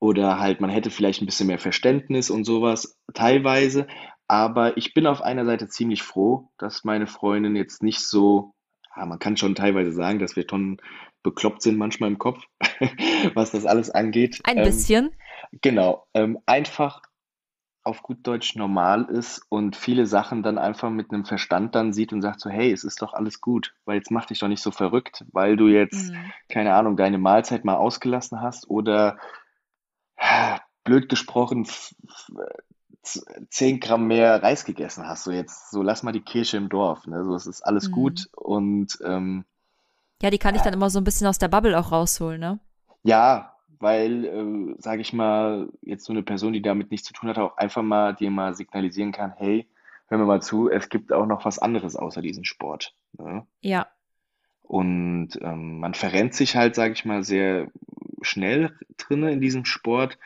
[0.01, 3.87] oder halt, man hätte vielleicht ein bisschen mehr Verständnis und sowas, teilweise.
[4.29, 8.55] Aber ich bin auf einer Seite ziemlich froh, dass meine Freundin jetzt nicht so,
[8.97, 10.79] ja, man kann schon teilweise sagen, dass wir schon
[11.23, 12.43] bekloppt sind manchmal im Kopf,
[13.35, 14.41] was das alles angeht.
[14.45, 15.11] Ein Ähm, bisschen.
[15.63, 17.03] Genau, ähm, einfach
[17.85, 22.13] auf gut Deutsch normal ist und viele Sachen dann einfach mit einem Verstand dann sieht
[22.13, 24.63] und sagt so, hey, es ist doch alles gut, weil jetzt mach dich doch nicht
[24.63, 26.33] so verrückt, weil du jetzt, Mhm.
[26.49, 29.19] keine Ahnung, deine Mahlzeit mal ausgelassen hast oder
[30.85, 32.33] blöd gesprochen f- f-
[33.03, 35.25] z- 10 Gramm mehr Reis gegessen hast.
[35.25, 37.25] So jetzt, so lass mal die Kirche im Dorf, ne?
[37.25, 37.91] So, es ist alles Mhm.
[37.91, 39.45] gut und ähm,
[40.23, 42.59] Ja, die kann ich dann immer so ein bisschen aus der Bubble auch rausholen, ne?
[43.03, 47.29] Ja, weil, äh, sage ich mal, jetzt so eine Person, die damit nichts zu tun
[47.29, 49.69] hat, auch einfach mal dir mal signalisieren kann, hey,
[50.07, 52.95] hör mir mal zu, es gibt auch noch was anderes außer diesem Sport.
[53.13, 53.47] Ne?
[53.61, 53.89] Ja.
[54.63, 57.71] Und ähm, man verrennt sich halt, sage ich mal, sehr
[58.23, 60.19] schnell drinne in diesem Sport,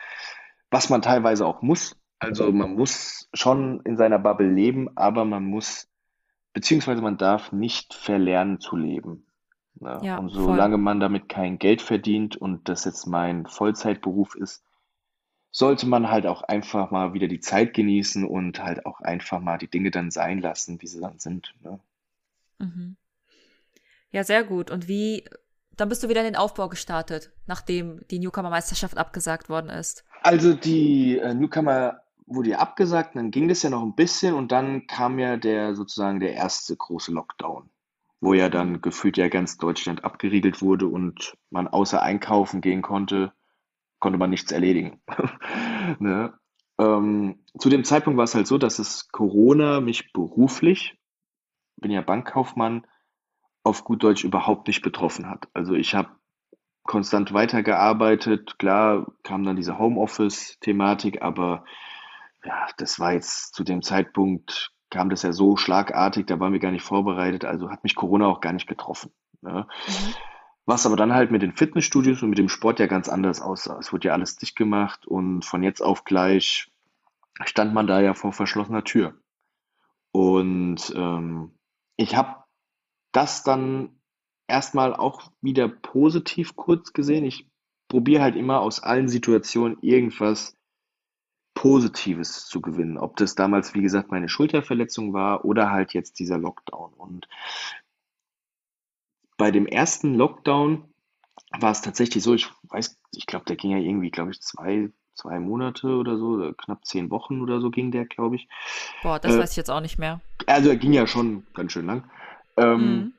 [0.71, 1.97] was man teilweise auch muss.
[2.19, 5.89] Also man muss schon in seiner Bubble leben, aber man muss,
[6.53, 9.25] beziehungsweise man darf nicht verlernen zu leben.
[9.75, 9.99] Ne?
[10.03, 10.43] Ja, Und voll.
[10.43, 14.63] solange man damit kein Geld verdient und das jetzt mein Vollzeitberuf ist,
[15.51, 19.57] sollte man halt auch einfach mal wieder die Zeit genießen und halt auch einfach mal
[19.57, 21.53] die Dinge dann sein lassen, wie sie dann sind.
[21.61, 21.79] Ne?
[22.59, 22.97] Mhm.
[24.11, 24.69] Ja, sehr gut.
[24.71, 25.25] Und wie,
[25.75, 30.03] dann bist du wieder in den Aufbau gestartet, nachdem die Newcomer-Meisterschaft abgesagt worden ist.
[30.21, 34.51] Also die äh, Newcomer wurde ja abgesagt, dann ging das ja noch ein bisschen und
[34.51, 37.69] dann kam ja der sozusagen der erste große Lockdown,
[38.21, 43.33] wo ja dann gefühlt ja ganz Deutschland abgeriegelt wurde und man außer einkaufen gehen konnte,
[43.99, 45.01] konnte man nichts erledigen.
[45.97, 46.33] Ne?
[46.77, 50.99] Ähm, zu dem Zeitpunkt war es halt so, dass es Corona mich beruflich,
[51.77, 52.85] bin ja Bankkaufmann,
[53.63, 55.47] auf gut Deutsch überhaupt nicht betroffen hat.
[55.53, 56.09] Also ich habe
[56.83, 58.57] konstant weitergearbeitet.
[58.57, 61.65] Klar kam dann diese Homeoffice-Thematik, aber
[62.43, 66.59] ja, das war jetzt zu dem Zeitpunkt, kam das ja so schlagartig, da waren wir
[66.59, 69.11] gar nicht vorbereitet, also hat mich Corona auch gar nicht getroffen.
[69.41, 69.67] Ne?
[69.87, 70.13] Mhm.
[70.65, 73.77] Was aber dann halt mit den Fitnessstudios und mit dem Sport ja ganz anders aussah.
[73.79, 76.71] Es wurde ja alles dicht gemacht und von jetzt auf gleich
[77.45, 79.13] stand man da ja vor verschlossener Tür.
[80.11, 81.51] Und ähm,
[81.97, 82.43] ich habe
[83.11, 83.99] das dann
[84.47, 87.25] erstmal auch wieder positiv kurz gesehen.
[87.25, 87.49] Ich
[87.87, 90.55] probiere halt immer aus allen Situationen irgendwas
[91.59, 92.97] Positives zu gewinnen.
[92.97, 96.93] Ob das damals, wie gesagt, meine Schulterverletzung war oder halt jetzt dieser Lockdown.
[96.93, 97.27] Und
[99.35, 100.85] bei dem ersten Lockdown
[101.59, 104.89] war es tatsächlich so, ich weiß, ich glaube, der ging ja irgendwie, glaube ich, zwei,
[105.15, 108.47] zwei Monate oder so, oder knapp zehn Wochen oder so ging der, glaube ich.
[109.03, 110.21] Boah, das Äh, weiß ich jetzt auch nicht mehr.
[110.47, 112.09] Also er ging ja schon ganz schön lang.
[112.55, 113.13] Ähm, Mhm.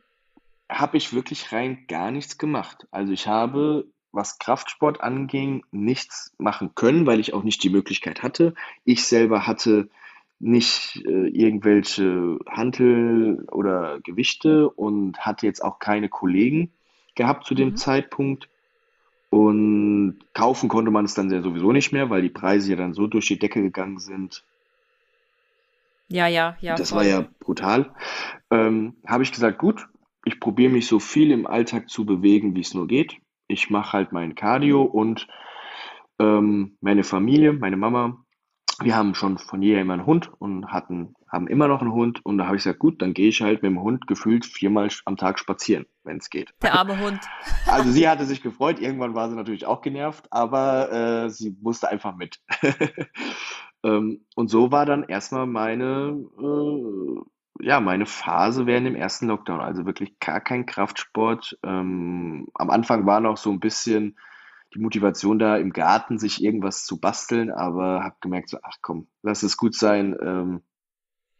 [0.71, 2.87] habe ich wirklich rein gar nichts gemacht.
[2.91, 8.23] Also ich habe, was Kraftsport anging, nichts machen können, weil ich auch nicht die Möglichkeit
[8.23, 8.55] hatte.
[8.85, 9.89] Ich selber hatte
[10.39, 16.73] nicht äh, irgendwelche Hantel oder Gewichte und hatte jetzt auch keine Kollegen
[17.15, 17.77] gehabt zu dem Mhm.
[17.77, 18.49] Zeitpunkt.
[19.31, 22.95] Und kaufen konnte man es dann ja sowieso nicht mehr, weil die Preise ja dann
[22.95, 24.45] so durch die Decke gegangen sind.
[26.09, 26.75] Ja, ja, ja.
[26.75, 26.99] Das voll.
[26.99, 27.95] war ja brutal.
[28.51, 29.89] Ähm, habe ich gesagt, gut,
[30.25, 33.17] ich probiere mich so viel im Alltag zu bewegen, wie es nur geht.
[33.51, 35.27] Ich mache halt mein Cardio und
[36.21, 38.25] ähm, meine Familie, meine Mama,
[38.83, 42.25] wir haben schon von jeher immer einen Hund und hatten, haben immer noch einen Hund.
[42.25, 44.89] Und da habe ich gesagt, gut, dann gehe ich halt mit dem Hund gefühlt viermal
[45.05, 46.55] am Tag spazieren, wenn es geht.
[46.63, 47.21] Der arme Hund.
[47.67, 51.89] Also sie hatte sich gefreut, irgendwann war sie natürlich auch genervt, aber äh, sie musste
[51.89, 52.41] einfach mit.
[53.85, 57.21] ähm, und so war dann erstmal meine, äh,
[57.59, 59.61] ja, meine Phase während dem ersten Lockdown.
[59.61, 61.59] Also wirklich gar kein Kraftsport.
[61.63, 64.17] Ähm, am Anfang war noch so ein bisschen
[64.75, 69.09] die Motivation da, im Garten sich irgendwas zu basteln, aber habe gemerkt, so, ach komm,
[69.23, 70.17] lass es gut sein.
[70.23, 70.63] Ähm,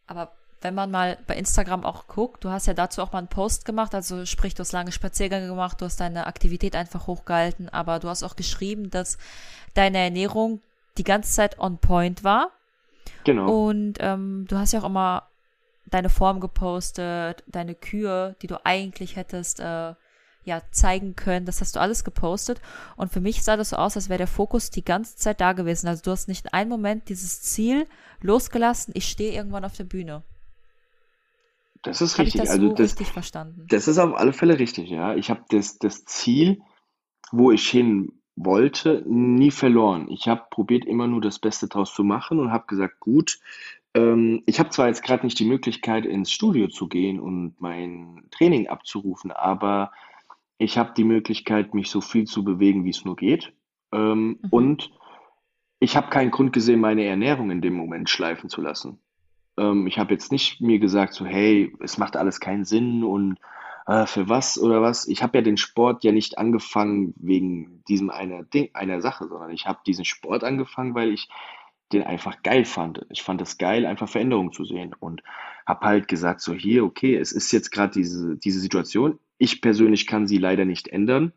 [0.07, 3.29] Aber wenn man mal bei Instagram auch guckt, du hast ja dazu auch mal einen
[3.29, 7.69] Post gemacht, also sprich, du hast lange Spaziergänge gemacht, du hast deine Aktivität einfach hochgehalten,
[7.69, 9.17] aber du hast auch geschrieben, dass
[9.75, 10.61] deine Ernährung
[10.99, 12.51] die ganze Zeit on point war.
[13.25, 13.69] genau.
[13.69, 15.30] Und ähm, du hast ja auch immer
[15.91, 19.95] deine Form gepostet, deine Kühe, die du eigentlich hättest äh,
[20.45, 21.47] ja zeigen können.
[21.47, 22.61] Das hast du alles gepostet.
[22.97, 25.53] Und für mich sah das so aus, als wäre der Fokus die ganze Zeit da
[25.53, 25.89] gewesen.
[25.89, 27.87] Also du hast nicht in einem Moment dieses Ziel
[28.21, 30.23] losgelassen, ich stehe irgendwann auf der Bühne.
[31.83, 32.43] Das ist ich richtig.
[32.43, 33.67] das Also so das, richtig verstanden?
[33.69, 35.15] das ist auf alle Fälle richtig, ja.
[35.15, 36.61] Ich habe das, das Ziel,
[37.33, 40.09] wo ich hin wollte, nie verloren.
[40.11, 43.39] Ich habe probiert, immer nur das Beste draus zu machen und habe gesagt, gut,
[43.95, 48.25] ähm, ich habe zwar jetzt gerade nicht die Möglichkeit, ins Studio zu gehen und mein
[48.31, 49.93] Training abzurufen, aber
[50.59, 53.53] ich habe die Möglichkeit, mich so viel zu bewegen, wie es nur geht.
[53.93, 54.49] Ähm, Mhm.
[54.51, 54.91] und
[55.81, 59.01] ich habe keinen Grund gesehen, meine Ernährung in dem Moment schleifen zu lassen.
[59.57, 63.39] Ähm, ich habe jetzt nicht mir gesagt, so, hey, es macht alles keinen Sinn und
[63.87, 65.09] äh, für was oder was.
[65.09, 69.51] Ich habe ja den Sport ja nicht angefangen wegen diesem einer Ding, einer Sache, sondern
[69.51, 71.29] ich habe diesen Sport angefangen, weil ich
[71.93, 73.05] den einfach geil fand.
[73.11, 75.23] Ich fand es geil, einfach Veränderungen zu sehen und
[75.67, 79.19] habe halt gesagt, so hier, okay, es ist jetzt gerade diese, diese Situation.
[79.39, 81.33] Ich persönlich kann sie leider nicht ändern.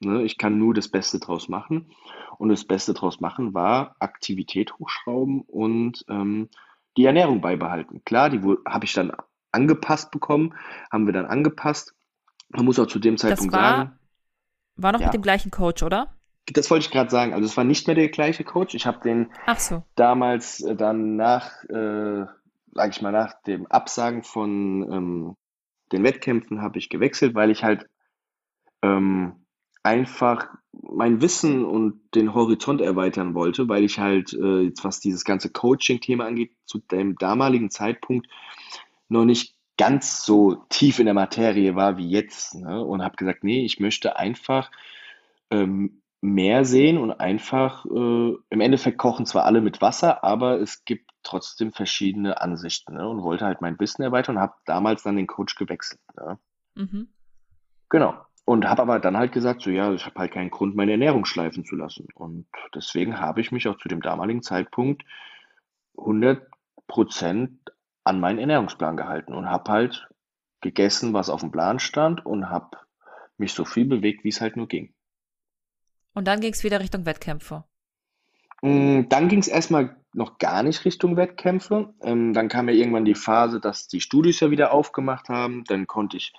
[0.00, 0.22] Ne?
[0.22, 1.90] Ich kann nur das Beste draus machen.
[2.38, 6.48] Und das Beste draus machen war Aktivität hochschrauben und ähm,
[6.96, 8.02] die Ernährung beibehalten.
[8.04, 9.12] Klar, die habe ich dann
[9.52, 10.54] angepasst bekommen,
[10.90, 11.94] haben wir dann angepasst.
[12.48, 13.98] Man muss auch zu dem Das Zeitpunkt war, sagen,
[14.76, 16.14] war noch ja, mit dem gleichen Coach, oder?
[16.46, 17.32] Das wollte ich gerade sagen.
[17.32, 18.74] Also es war nicht mehr der gleiche Coach.
[18.74, 19.82] Ich habe den so.
[19.96, 22.26] damals äh, dann nach, äh,
[22.72, 25.36] sag ich mal, nach dem Absagen von ähm,
[25.92, 27.88] den Wettkämpfen habe ich gewechselt, weil ich halt
[28.82, 29.44] ähm,
[29.82, 35.24] einfach mein Wissen und den Horizont erweitern wollte, weil ich halt, äh, jetzt was dieses
[35.24, 38.28] ganze Coaching-Thema angeht, zu dem damaligen Zeitpunkt
[39.08, 42.82] noch nicht ganz so tief in der Materie war wie jetzt, ne?
[42.84, 44.70] Und habe gesagt, nee, ich möchte einfach
[45.50, 50.86] ähm, mehr sehen und einfach, äh, im Endeffekt kochen zwar alle mit Wasser, aber es
[50.86, 53.06] gibt trotzdem verschiedene Ansichten, ne?
[53.06, 56.38] Und wollte halt mein Wissen erweitern und habe damals dann den Coach gewechselt, ne?
[56.76, 57.08] Mhm.
[57.90, 58.14] Genau.
[58.46, 61.26] Und habe aber dann halt gesagt, so ja, ich habe halt keinen Grund, meine Ernährung
[61.26, 62.08] schleifen zu lassen.
[62.14, 65.04] Und deswegen habe ich mich auch zu dem damaligen Zeitpunkt
[65.96, 67.58] 100%
[68.04, 70.08] an meinen Ernährungsplan gehalten und habe halt
[70.62, 72.78] gegessen, was auf dem Plan stand und habe
[73.36, 74.93] mich so viel bewegt, wie es halt nur ging.
[76.14, 77.64] Und dann ging es wieder Richtung Wettkämpfe.
[78.62, 81.92] Mm, Dann ging es erstmal noch gar nicht Richtung Wettkämpfe.
[82.02, 85.64] Ähm, dann kam ja irgendwann die Phase, dass die Studios ja wieder aufgemacht haben.
[85.64, 86.32] Dann konnte ich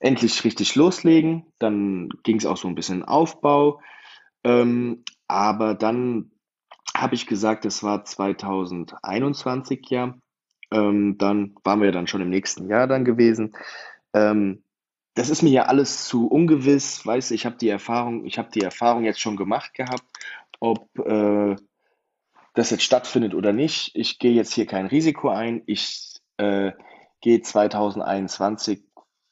[0.00, 1.46] endlich richtig loslegen.
[1.58, 3.80] Dann ging es auch so ein bisschen Aufbau.
[4.44, 6.32] Ähm, aber dann
[6.96, 10.14] habe ich gesagt, das war 2021 ja.
[10.72, 13.56] Ähm, dann waren wir ja dann schon im nächsten Jahr dann gewesen.
[15.16, 17.04] Das ist mir ja alles zu ungewiss.
[17.04, 20.04] Weißt du, ich habe die Erfahrung, ich habe die Erfahrung jetzt schon gemacht gehabt,
[20.60, 21.56] ob äh,
[22.52, 23.92] das jetzt stattfindet oder nicht.
[23.94, 25.62] Ich gehe jetzt hier kein Risiko ein.
[25.64, 26.72] Ich äh,
[27.22, 28.84] gehe 2021,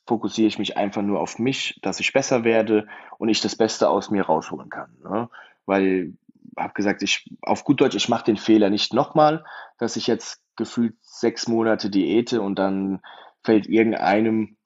[0.07, 3.91] fokussiere ich mich einfach nur auf mich, dass ich besser werde und ich das Beste
[3.91, 4.97] aus mir rausholen kann.
[5.05, 5.29] Ne?
[5.67, 6.15] Weil
[6.57, 9.45] habe gesagt, ich auf gut Deutsch, ich mache den Fehler nicht nochmal,
[9.77, 13.03] dass ich jetzt gefühlt sechs Monate Diäte und dann
[13.43, 14.57] fällt irgendeinem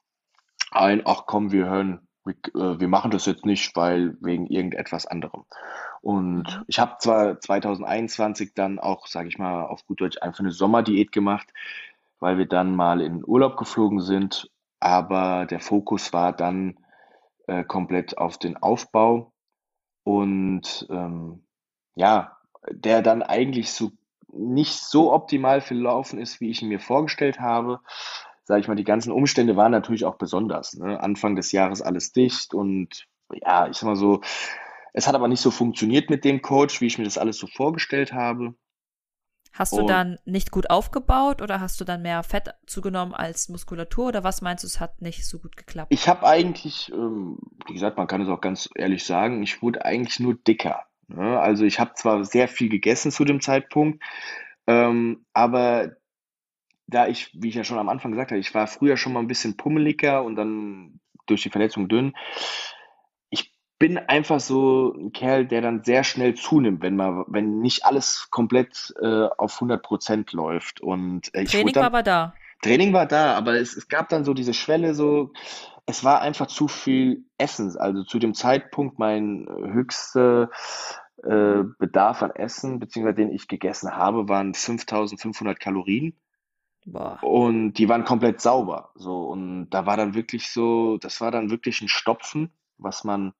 [0.71, 5.05] ein, ach komm, wir hören, wir, äh, wir machen das jetzt nicht, weil wegen irgendetwas
[5.05, 5.45] anderem.
[6.01, 6.63] Und Mhm.
[6.67, 11.11] ich habe zwar 2021 dann auch, sage ich mal, auf gut Deutsch einfach eine Sommerdiät
[11.11, 11.51] gemacht,
[12.19, 16.77] weil wir dann mal in Urlaub geflogen sind, aber der Fokus war dann
[17.47, 19.33] äh, komplett auf den Aufbau
[20.03, 21.43] und ähm,
[21.95, 22.37] ja,
[22.69, 23.91] der dann eigentlich so
[24.31, 27.79] nicht so optimal verlaufen ist, wie ich ihn mir vorgestellt habe.
[28.49, 30.73] Sage ich mal, die ganzen Umstände waren natürlich auch besonders.
[30.73, 30.99] Ne?
[30.99, 34.21] Anfang des Jahres alles dicht und ja, ich sag mal so,
[34.91, 37.45] Es hat aber nicht so funktioniert mit dem Coach, wie ich mir das alles so
[37.45, 38.55] vorgestellt habe.
[39.53, 43.49] Hast du Und- dann nicht gut aufgebaut oder hast du dann mehr Fett zugenommen als
[43.49, 45.93] Muskulatur oder was meinst du, es hat nicht so gut geklappt?
[45.93, 49.85] Ich habe eigentlich, ähm, wie gesagt, man kann es auch ganz ehrlich sagen, ich wurde
[49.85, 50.85] eigentlich nur dicker.
[51.07, 51.39] Ne?
[51.39, 54.03] Also ich habe zwar sehr viel gegessen zu dem Zeitpunkt,
[54.65, 55.91] ähm, aber
[56.89, 59.19] da ich, wie ich ja schon am Anfang gesagt habe, ich war früher schon mal
[59.19, 62.15] ein bisschen pummeliger und dann durch die Verletzung dünn.
[63.29, 67.85] Ich bin einfach so ein Kerl, der dann sehr schnell zunimmt, wenn man, wenn nicht
[67.85, 70.81] alles komplett äh, auf 100 Prozent läuft.
[70.81, 72.33] Und äh, ich Training dann, war aber da.
[72.61, 75.31] Training war da, aber es, es gab dann so diese Schwelle, so,
[75.85, 77.77] es war einfach zu viel Essen.
[77.77, 80.49] Also zu dem Zeitpunkt mein höchster
[81.23, 86.15] äh, Bedarf an Essen, beziehungsweise den ich gegessen habe, waren 5500 Kalorien
[86.91, 87.19] Boah.
[87.21, 88.91] und die waren komplett sauber.
[88.95, 93.33] So, und da war dann wirklich so, das war dann wirklich ein Stopfen, was man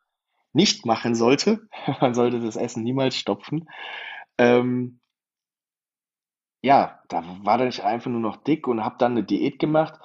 [0.53, 1.67] nicht machen sollte.
[2.01, 3.69] Man sollte das Essen niemals stopfen.
[4.37, 4.99] Ähm,
[6.61, 9.99] ja, da war dann ich einfach nur noch dick und habe dann eine Diät gemacht.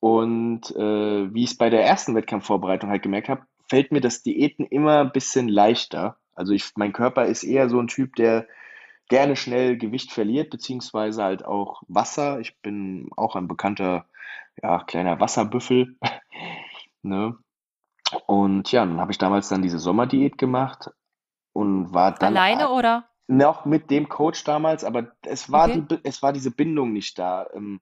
[0.00, 4.22] Und äh, wie ich es bei der ersten Wettkampfvorbereitung halt gemerkt habe, fällt mir das
[4.22, 6.18] Diäten immer ein bisschen leichter.
[6.34, 8.46] Also ich, mein Körper ist eher so ein Typ, der
[9.08, 12.40] gerne schnell Gewicht verliert, beziehungsweise halt auch Wasser.
[12.40, 14.06] Ich bin auch ein bekannter,
[14.62, 15.96] ja, kleiner Wasserbüffel.
[17.02, 17.36] Ne?
[18.26, 20.90] Und ja, dann habe ich damals dann diese Sommerdiät gemacht
[21.52, 23.08] und war dann Alleine oder?
[23.28, 25.84] noch mit dem Coach damals, aber es war Okay.
[25.88, 27.46] die, es war diese Bindung nicht da.
[27.54, 27.80] Ähm,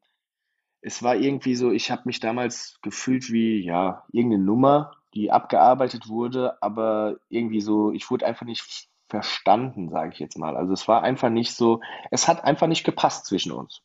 [0.81, 6.09] es war irgendwie so, ich habe mich damals gefühlt wie, ja, irgendeine Nummer, die abgearbeitet
[6.09, 10.57] wurde, aber irgendwie so, ich wurde einfach nicht verstanden, sage ich jetzt mal.
[10.57, 13.83] Also es war einfach nicht so, es hat einfach nicht gepasst zwischen uns.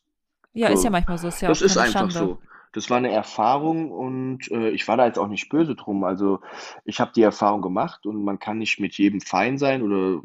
[0.54, 0.84] Ja, ist So.
[0.84, 2.10] ja manchmal so, ist ja Das auch ist einfach Schande.
[2.10, 2.40] so.
[2.72, 6.04] Das war eine Erfahrung und äh, ich war da jetzt auch nicht böse drum.
[6.04, 6.40] Also
[6.84, 10.22] ich habe die Erfahrung gemacht und man kann nicht mit jedem fein sein oder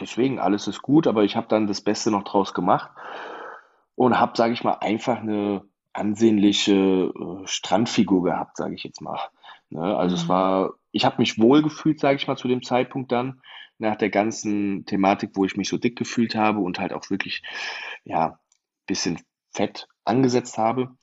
[0.00, 2.90] deswegen alles ist gut, aber ich habe dann das Beste noch draus gemacht
[3.94, 9.18] und habe, sage ich mal, einfach eine ansehnliche äh, Strandfigur gehabt, sage ich jetzt mal.
[9.70, 9.96] Ne?
[9.96, 10.28] Also es Mhm.
[10.28, 13.40] war, ich habe mich wohl gefühlt, sage ich mal, zu dem Zeitpunkt dann,
[13.78, 17.42] nach der ganzen Thematik, wo ich mich so dick gefühlt habe und halt auch wirklich,
[18.04, 18.38] ja,
[18.86, 19.20] bisschen
[19.52, 20.96] Fett angesetzt habe.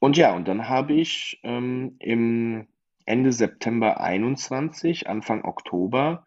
[0.00, 2.66] Und ja, und dann habe ich ähm, im
[3.04, 6.26] Ende September 21, Anfang Oktober,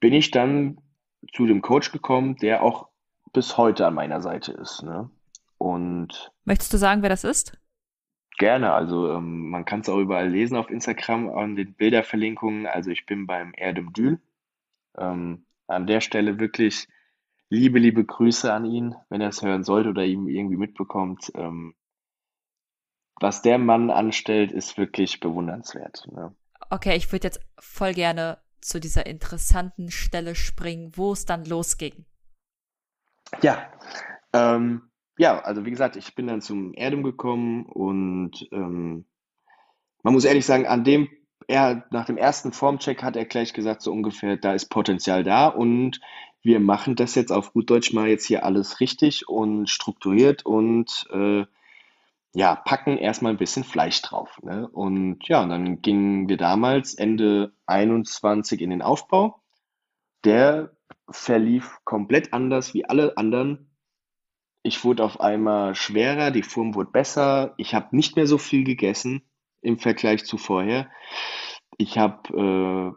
[0.00, 0.78] bin ich dann
[1.32, 2.88] zu dem Coach gekommen, der auch
[3.32, 4.82] bis heute an meiner Seite ist.
[4.82, 5.10] Ne?
[5.56, 7.58] Und Möchtest du sagen, wer das ist?
[8.38, 12.66] Gerne, also ähm, man kann es auch überall lesen auf Instagram an den Bilderverlinkungen.
[12.66, 14.20] Also ich bin beim Erdem Dül.
[14.96, 16.88] Ähm, an der Stelle wirklich
[17.48, 21.32] liebe, liebe Grüße an ihn, wenn er es hören sollte oder ihm irgendwie mitbekommt.
[21.34, 21.74] Ähm,
[23.20, 26.06] was der Mann anstellt, ist wirklich bewundernswert.
[26.12, 26.34] Ne?
[26.70, 32.06] Okay, ich würde jetzt voll gerne zu dieser interessanten Stelle springen, wo es dann losging.
[33.42, 33.70] Ja,
[34.32, 39.04] ähm, ja, also wie gesagt, ich bin dann zum Erdem gekommen und ähm,
[40.02, 41.08] man muss ehrlich sagen, an dem
[41.46, 45.48] er nach dem ersten Formcheck hat er gleich gesagt, so ungefähr, da ist Potenzial da
[45.48, 46.00] und
[46.42, 51.06] wir machen das jetzt auf gut Deutsch mal jetzt hier alles richtig und strukturiert und
[51.12, 51.44] äh,
[52.34, 54.38] ja, packen erstmal ein bisschen Fleisch drauf.
[54.42, 54.68] Ne?
[54.68, 59.40] Und ja, und dann gingen wir damals Ende 21 in den Aufbau.
[60.24, 60.72] Der
[61.08, 63.70] verlief komplett anders wie alle anderen.
[64.66, 67.52] Ich wurde auf einmal schwerer, die Form wurde besser.
[67.58, 69.22] Ich habe nicht mehr so viel gegessen
[69.60, 70.88] im Vergleich zu vorher.
[71.76, 72.96] Ich habe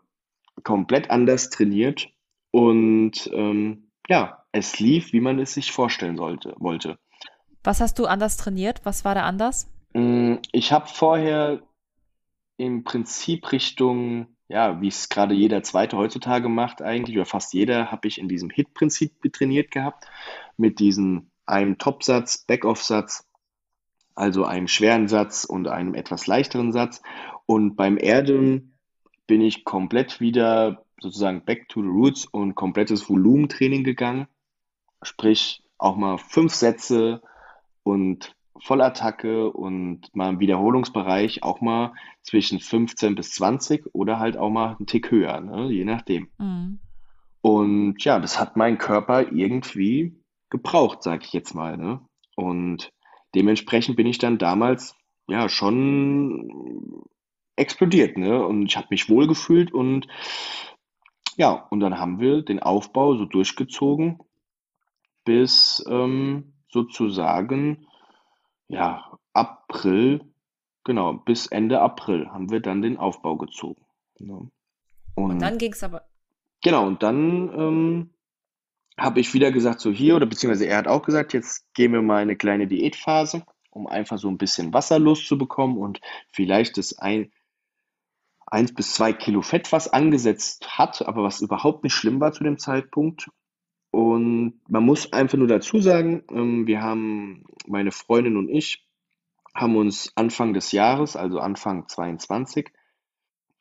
[0.57, 2.07] äh, komplett anders trainiert
[2.51, 6.97] und ähm, ja, es lief, wie man es sich vorstellen sollte, wollte.
[7.65, 8.79] Was hast du anders trainiert?
[8.85, 9.69] Was war da anders?
[9.93, 11.61] Mm, Ich habe vorher
[12.55, 17.91] im Prinzip Richtung, ja, wie es gerade jeder Zweite heutzutage macht eigentlich, oder fast jeder,
[17.91, 20.05] habe ich in diesem Hit-Prinzip trainiert gehabt,
[20.55, 23.25] mit diesem einem Topsatz, Backoff-Satz,
[24.15, 27.01] also einem schweren Satz und einem etwas leichteren Satz.
[27.45, 28.77] Und beim Erden
[29.27, 34.27] bin ich komplett wieder sozusagen back to the roots und komplettes Volumentraining gegangen.
[35.03, 37.21] Sprich, auch mal fünf Sätze
[37.83, 41.93] und Vollattacke und mal im Wiederholungsbereich auch mal
[42.23, 45.71] zwischen 15 bis 20 oder halt auch mal einen Tick höher, ne?
[45.71, 46.29] Je nachdem.
[46.39, 46.79] Mhm.
[47.41, 50.15] Und ja, das hat mein Körper irgendwie
[50.49, 52.01] gebraucht, sag ich jetzt mal, ne?
[52.35, 52.91] Und
[53.35, 54.95] dementsprechend bin ich dann damals
[55.27, 57.03] ja schon
[57.55, 58.45] explodiert, ne?
[58.45, 60.07] Und ich habe mich wohlgefühlt und
[61.35, 64.19] ja, und dann haben wir den Aufbau so durchgezogen
[65.25, 67.87] bis ähm, sozusagen
[68.69, 70.21] ja April,
[70.83, 73.85] genau, bis Ende April haben wir dann den Aufbau gezogen.
[74.19, 74.49] Ne?
[75.15, 76.03] Und Und Und dann ging es aber.
[76.61, 78.09] genau, und dann ähm,
[78.97, 82.01] habe ich wieder gesagt, so hier, oder beziehungsweise er hat auch gesagt, jetzt gehen wir
[82.01, 87.31] mal eine kleine Diätphase, um einfach so ein bisschen Wasser loszubekommen und vielleicht das ein,
[88.47, 92.43] eins bis zwei Kilo Fett, was angesetzt hat, aber was überhaupt nicht schlimm war zu
[92.43, 93.29] dem Zeitpunkt.
[93.91, 98.85] Und man muss einfach nur dazu sagen, ähm, wir haben, meine Freundin und ich,
[99.53, 102.69] haben uns Anfang des Jahres, also Anfang 22,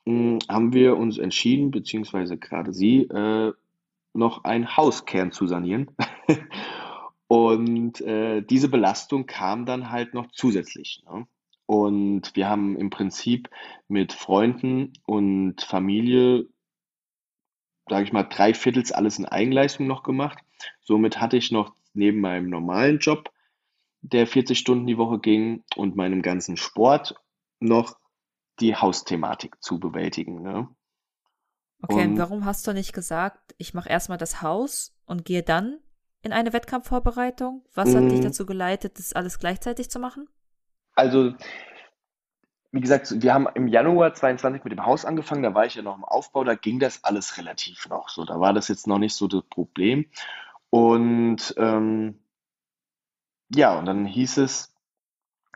[0.04, 3.52] mh, haben wir uns entschieden, beziehungsweise gerade sie, äh,
[4.16, 5.90] noch einen Hauskern zu sanieren.
[7.28, 11.02] Und äh, diese Belastung kam dann halt noch zusätzlich.
[11.06, 11.26] Ne?
[11.66, 13.50] Und wir haben im Prinzip
[13.88, 16.46] mit Freunden und Familie,
[17.88, 20.38] sage ich mal, drei Viertels alles in Eigenleistung noch gemacht.
[20.80, 23.32] Somit hatte ich noch neben meinem normalen Job,
[24.02, 27.16] der 40 Stunden die Woche ging, und meinem ganzen Sport
[27.58, 27.96] noch
[28.60, 30.42] die Hausthematik zu bewältigen.
[30.42, 30.68] Ne?
[31.80, 35.78] Okay, und warum hast du nicht gesagt, ich mache erstmal das Haus und gehe dann
[36.22, 37.64] in eine Wettkampfvorbereitung?
[37.74, 40.28] Was hat dich mh, dazu geleitet, das alles gleichzeitig zu machen?
[40.96, 41.36] also
[42.72, 45.82] Wie gesagt, wir haben im Januar 22 mit dem Haus angefangen, da war ich ja
[45.82, 48.24] noch im Aufbau, da ging das alles relativ noch so.
[48.24, 50.06] Da war das jetzt noch nicht so das Problem.
[50.70, 52.20] Und ähm,
[53.54, 54.74] ja, und dann hieß es,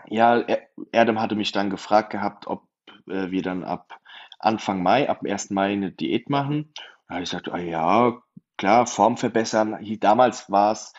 [0.09, 2.69] ja, Er- Erdem hatte mich dann gefragt gehabt, ob
[3.09, 4.00] äh, wir dann ab
[4.41, 5.51] Anfang Mai, ab 1.
[5.51, 6.73] Mai eine Diät machen.
[7.09, 8.21] Da habe ich gesagt, ah, ja,
[8.57, 9.79] klar, Form verbessern.
[10.01, 10.93] Damals war es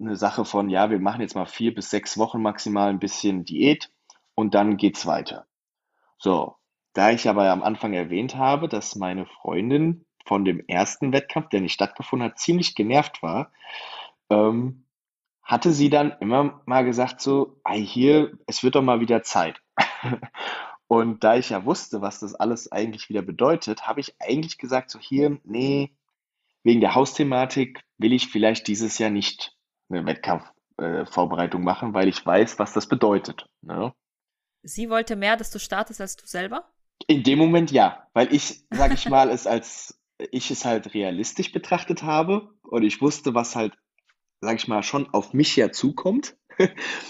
[0.00, 3.44] eine Sache von, ja, wir machen jetzt mal vier bis sechs Wochen maximal ein bisschen
[3.44, 3.90] Diät
[4.34, 5.46] und dann geht's weiter.
[6.18, 6.56] So,
[6.94, 11.60] da ich aber am Anfang erwähnt habe, dass meine Freundin von dem ersten Wettkampf, der
[11.60, 13.52] nicht stattgefunden hat, ziemlich genervt war,
[14.30, 14.86] ähm,
[15.42, 19.60] hatte sie dann immer mal gesagt so, "Ei, hier, es wird doch mal wieder Zeit.
[20.92, 24.90] Und da ich ja wusste, was das alles eigentlich wieder bedeutet, habe ich eigentlich gesagt
[24.90, 25.96] so, hier, nee,
[26.64, 29.56] wegen der Hausthematik will ich vielleicht dieses Jahr nicht
[29.88, 33.46] eine Wettkampfvorbereitung äh, machen, weil ich weiß, was das bedeutet.
[33.62, 33.94] Ne?
[34.64, 36.70] Sie wollte mehr, dass du startest als du selber?
[37.06, 41.52] In dem Moment ja, weil ich, sage ich mal, es als ich es halt realistisch
[41.52, 43.72] betrachtet habe und ich wusste, was halt,
[44.42, 46.36] sage ich mal, schon auf mich ja zukommt.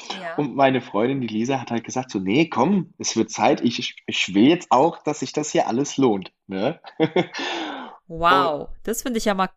[0.09, 0.37] Ja.
[0.37, 3.61] Und meine Freundin, die Lisa, hat halt gesagt so, nee, komm, es wird Zeit.
[3.63, 6.33] Ich, ich will jetzt auch, dass sich das hier alles lohnt.
[6.47, 6.81] Ne?
[7.01, 7.21] Und,
[8.09, 9.49] Wow, das finde ich ja mal.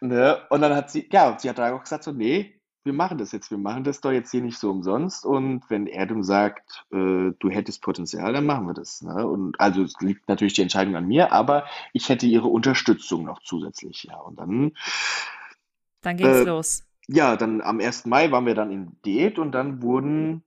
[0.00, 0.42] ne?
[0.50, 3.32] Und dann hat sie, ja, sie hat dann auch gesagt so, nee, wir machen das
[3.32, 3.50] jetzt.
[3.50, 5.26] Wir machen das doch jetzt hier nicht so umsonst.
[5.26, 9.02] Und wenn Erdem sagt, äh, du hättest Potenzial, dann machen wir das.
[9.02, 9.26] Ne?
[9.26, 13.40] Und also es liegt natürlich die Entscheidung an mir, aber ich hätte ihre Unterstützung noch
[13.42, 14.04] zusätzlich.
[14.04, 14.72] Ja, und dann
[16.00, 16.84] Dann ging's äh, los.
[17.08, 18.06] Ja, dann am 1.
[18.06, 20.42] Mai waren wir dann in Diät und dann wurden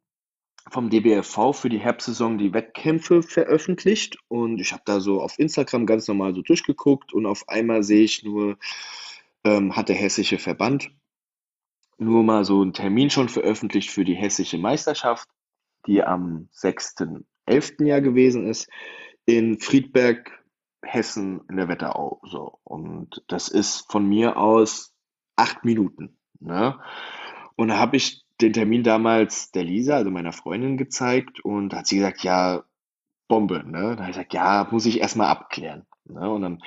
[0.70, 5.86] vom DBFV für die Herbstsaison die Wettkämpfe veröffentlicht und ich habe da so auf Instagram
[5.86, 8.58] ganz normal so durchgeguckt und auf einmal sehe ich nur,
[9.46, 10.92] ähm, hat der hessische Verband
[11.98, 15.28] nur mal so einen Termin schon veröffentlicht für die hessische Meisterschaft,
[15.86, 17.86] die am 6.11.
[17.86, 18.70] Jahr gewesen ist,
[19.26, 20.44] in Friedberg,
[20.82, 22.22] Hessen in der Wetterau.
[22.24, 22.60] So.
[22.64, 24.94] Und das ist von mir aus
[25.36, 26.19] acht Minuten.
[26.40, 26.80] Ne?
[27.56, 31.88] Und da habe ich den Termin damals der Lisa, also meiner Freundin, gezeigt und hat
[31.88, 32.64] sie gesagt, ja,
[33.28, 33.64] Bombe.
[33.66, 33.96] Ne?
[33.96, 35.86] Da habe ich gesagt, ja, muss ich erstmal abklären.
[36.06, 36.30] Ne?
[36.30, 36.64] Und dann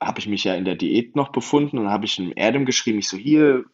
[0.00, 2.98] habe ich mich ja in der Diät noch befunden und habe ich einem Erdem geschrieben,
[2.98, 3.64] ich so, hier,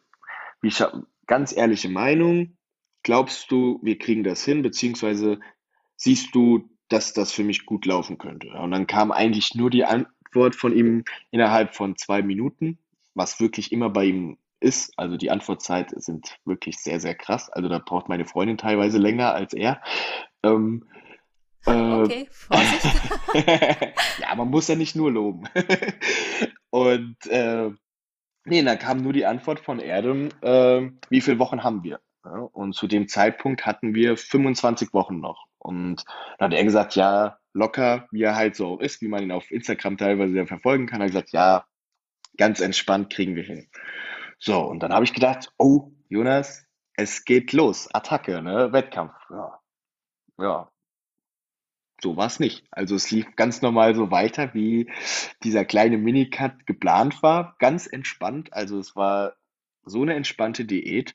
[0.60, 2.56] wie scha- ganz ehrliche Meinung,
[3.02, 5.40] glaubst du, wir kriegen das hin, beziehungsweise
[5.96, 8.50] siehst du, dass das für mich gut laufen könnte?
[8.50, 12.78] Und dann kam eigentlich nur die Antwort von ihm innerhalb von zwei Minuten,
[13.14, 14.92] was wirklich immer bei ihm ist.
[14.96, 17.50] Also die Antwortzeit sind wirklich sehr, sehr krass.
[17.50, 19.80] Also da braucht meine Freundin teilweise länger als er.
[20.42, 20.86] Ähm,
[21.66, 22.86] äh, Okay, Vorsicht.
[24.20, 25.48] ja, man muss ja nicht nur loben.
[26.70, 27.70] Und äh,
[28.44, 32.00] nee, da kam nur die Antwort von Erdem, äh, wie viele Wochen haben wir?
[32.24, 35.46] Ja, und zu dem Zeitpunkt hatten wir 25 Wochen noch.
[35.58, 36.04] Und
[36.38, 39.50] dann hat er gesagt, ja, locker, wie er halt so ist, wie man ihn auf
[39.50, 41.00] Instagram teilweise verfolgen kann.
[41.00, 41.64] Er hat gesagt, ja,
[42.36, 43.68] ganz entspannt kriegen wir hin.
[44.38, 49.14] So, und dann habe ich gedacht, oh, Jonas, es geht los, Attacke, ne, Wettkampf.
[49.30, 49.60] Ja,
[50.38, 50.70] ja,
[52.00, 52.64] so war es nicht.
[52.70, 54.90] Also es lief ganz normal so weiter, wie
[55.42, 57.56] dieser kleine Minicut geplant war.
[57.58, 58.52] Ganz entspannt.
[58.52, 59.34] Also es war
[59.84, 61.14] so eine entspannte Diät.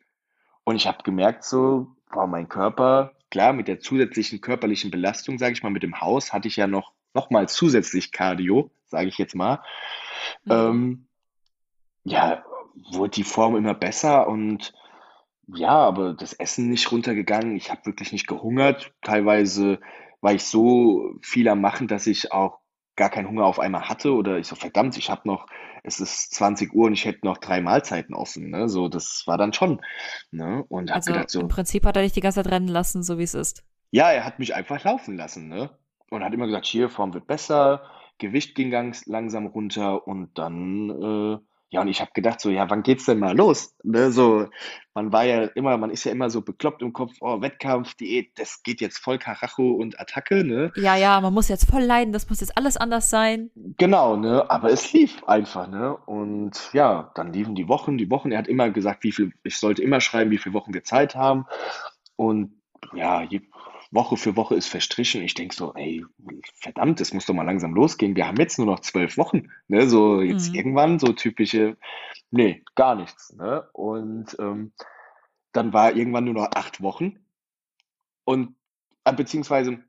[0.66, 5.54] Und ich habe gemerkt, so, boah, mein Körper, klar, mit der zusätzlichen körperlichen Belastung, sage
[5.54, 9.18] ich mal, mit dem Haus, hatte ich ja noch, noch mal zusätzlich Cardio, sage ich
[9.18, 9.62] jetzt mal.
[10.46, 10.52] Mhm.
[10.52, 11.08] Ähm,
[12.04, 12.44] ja,
[12.92, 14.74] wurde die Form immer besser und
[15.48, 17.56] ja, aber das Essen nicht runtergegangen.
[17.58, 18.94] Ich habe wirklich nicht gehungert.
[19.02, 19.80] Teilweise
[20.22, 22.60] war ich so viel am Machen, dass ich auch
[22.96, 25.48] gar keinen Hunger auf einmal hatte oder ich so, verdammt, ich habe noch,
[25.84, 28.70] es ist 20 Uhr und ich hätte noch drei Mahlzeiten offen, ne?
[28.70, 29.82] So, das war dann schon,
[30.32, 30.64] ne?
[30.70, 33.18] Und Also gedacht so, im Prinzip hat er dich die ganze Zeit rennen lassen, so
[33.18, 33.64] wie es ist.
[33.92, 35.70] ja, er hat mich einfach laufen lassen, ne?
[36.10, 37.84] Und hat immer gesagt, hier, Form wird besser,
[38.20, 41.38] Gewicht ging ganz langsam runter und dann, äh,
[41.74, 43.76] ja, und ich habe gedacht so, ja, wann geht's denn mal los?
[43.84, 44.48] Ne, so,
[44.94, 48.30] man war ja immer, man ist ja immer so bekloppt im Kopf, oh, Wettkampf, Diät,
[48.36, 50.72] das geht jetzt voll Karacho und Attacke, ne?
[50.76, 53.50] Ja, ja, man muss jetzt voll leiden, das muss jetzt alles anders sein.
[53.56, 54.46] Genau, ne?
[54.52, 55.98] Aber es lief einfach, ne?
[56.06, 58.32] Und ja, dann liefen die Wochen, die Wochen.
[58.32, 61.16] Er hat immer gesagt, wie viel, ich sollte immer schreiben, wie viele Wochen wir Zeit
[61.16, 61.48] haben.
[62.16, 62.52] Und
[62.94, 63.42] ja, je,
[63.94, 65.22] Woche für Woche ist verstrichen.
[65.22, 66.04] Ich denke so, ey,
[66.56, 68.16] verdammt, es muss doch mal langsam losgehen.
[68.16, 69.88] Wir haben jetzt nur noch zwölf Wochen, ne?
[69.88, 70.56] So jetzt Mhm.
[70.56, 71.78] irgendwann so typische,
[72.32, 73.70] nee, gar nichts, ne?
[73.74, 74.74] Und ähm,
[75.52, 77.26] dann war irgendwann nur noch acht Wochen.
[78.26, 78.56] Und
[79.06, 79.84] äh, beziehungsweise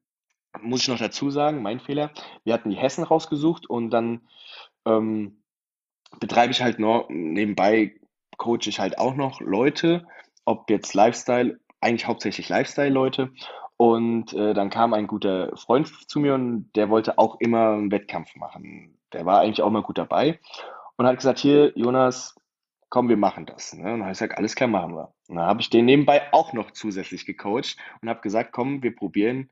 [0.60, 2.12] muss ich noch dazu sagen, mein Fehler,
[2.44, 4.28] wir hatten die Hessen rausgesucht und dann
[4.84, 5.42] ähm,
[6.20, 7.98] betreibe ich halt noch, nebenbei
[8.36, 10.06] coache ich halt auch noch Leute,
[10.44, 13.32] ob jetzt Lifestyle, eigentlich hauptsächlich Lifestyle-Leute.
[13.76, 17.90] Und äh, dann kam ein guter Freund zu mir und der wollte auch immer einen
[17.90, 18.98] Wettkampf machen.
[19.12, 20.38] Der war eigentlich auch mal gut dabei
[20.96, 22.36] und hat gesagt, hier, Jonas,
[22.88, 23.72] komm, wir machen das.
[23.74, 23.84] Ne?
[23.84, 25.12] Und dann habe ich gesagt, alles klar, machen wir.
[25.28, 28.94] Und dann habe ich den nebenbei auch noch zusätzlich gecoacht und habe gesagt, komm, wir
[28.94, 29.50] probieren,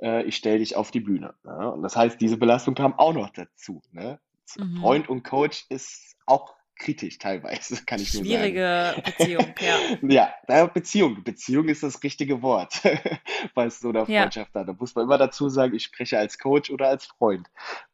[0.00, 1.34] äh, ich stelle dich auf die Bühne.
[1.44, 1.70] Ne?
[1.70, 3.82] Und das heißt, diese Belastung kam auch noch dazu.
[3.92, 4.18] Ne?
[4.56, 4.78] Mhm.
[4.80, 8.38] Freund und Coach ist auch kritisch teilweise, kann ich nur sagen.
[8.40, 10.32] Schwierige Beziehung, ja.
[10.48, 11.22] Ja, Beziehung.
[11.24, 12.80] Beziehung ist das richtige Wort
[13.54, 14.22] bei so einer Ja.
[14.22, 14.64] Freundschaft da.
[14.64, 17.48] Da muss man immer dazu sagen, ich spreche als Coach oder als Freund.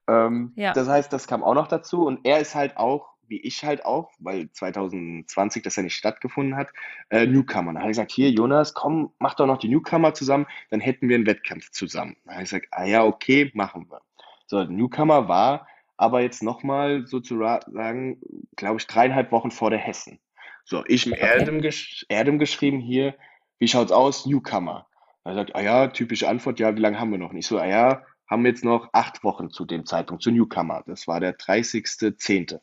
[0.08, 0.72] Ähm, Ja.
[0.72, 3.86] das heißt, das kam auch noch dazu und er ist halt auch, wie ich halt
[3.86, 6.68] auch, weil 2020 das ja nicht stattgefunden hat,
[7.08, 7.72] äh, Newcomer.
[7.72, 11.08] Dann habe ich gesagt, hier Jonas, komm, mach doch noch die Newcomer zusammen, dann hätten
[11.08, 12.16] wir einen Wettkampf zusammen.
[12.24, 14.02] Dann habe ich gesagt, ah ja, okay, machen wir.
[14.46, 15.66] So, Newcomer war
[15.96, 18.20] aber jetzt nochmal sozusagen,
[18.56, 20.20] glaube ich, dreieinhalb Wochen vor der Hessen.
[20.64, 21.20] So, ich Okay.
[21.20, 23.14] Erdem, gesch Erdem geschrieben hier,
[23.58, 24.26] wie schaut's aus?
[24.26, 24.86] Newcomer.
[25.24, 27.30] Er sagt, ah ja, typische Antwort, ja, wie lange haben wir noch?
[27.30, 30.30] Und ich so, ah ja, haben wir jetzt noch acht Wochen zu dem Zeitpunkt, zu
[30.30, 30.82] Newcomer.
[30.86, 32.60] Das war der 30.10.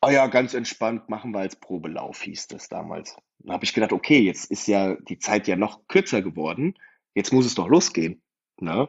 [0.00, 3.16] Ah ja, ganz entspannt, machen wir als Probelauf, hieß das damals.
[3.38, 6.74] Dann habe ich gedacht, okay, jetzt ist ja die Zeit ja noch kürzer geworden.
[7.14, 8.22] Jetzt muss es doch losgehen.
[8.60, 8.88] Ne?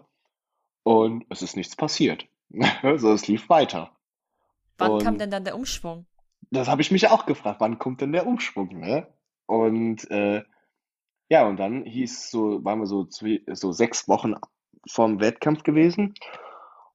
[0.83, 2.27] Und es ist nichts passiert.
[2.97, 3.95] So, es lief weiter.
[4.77, 6.05] Wann kam Und denn dann der Umschwung?
[6.51, 9.07] das habe ich mich auch gefragt, wann kommt denn der Umschwung, ne?
[9.45, 10.43] Und äh,
[11.29, 14.35] ja, und dann hieß so, waren wir so, zwe- so sechs Wochen
[14.89, 16.15] vorm Wettkampf gewesen.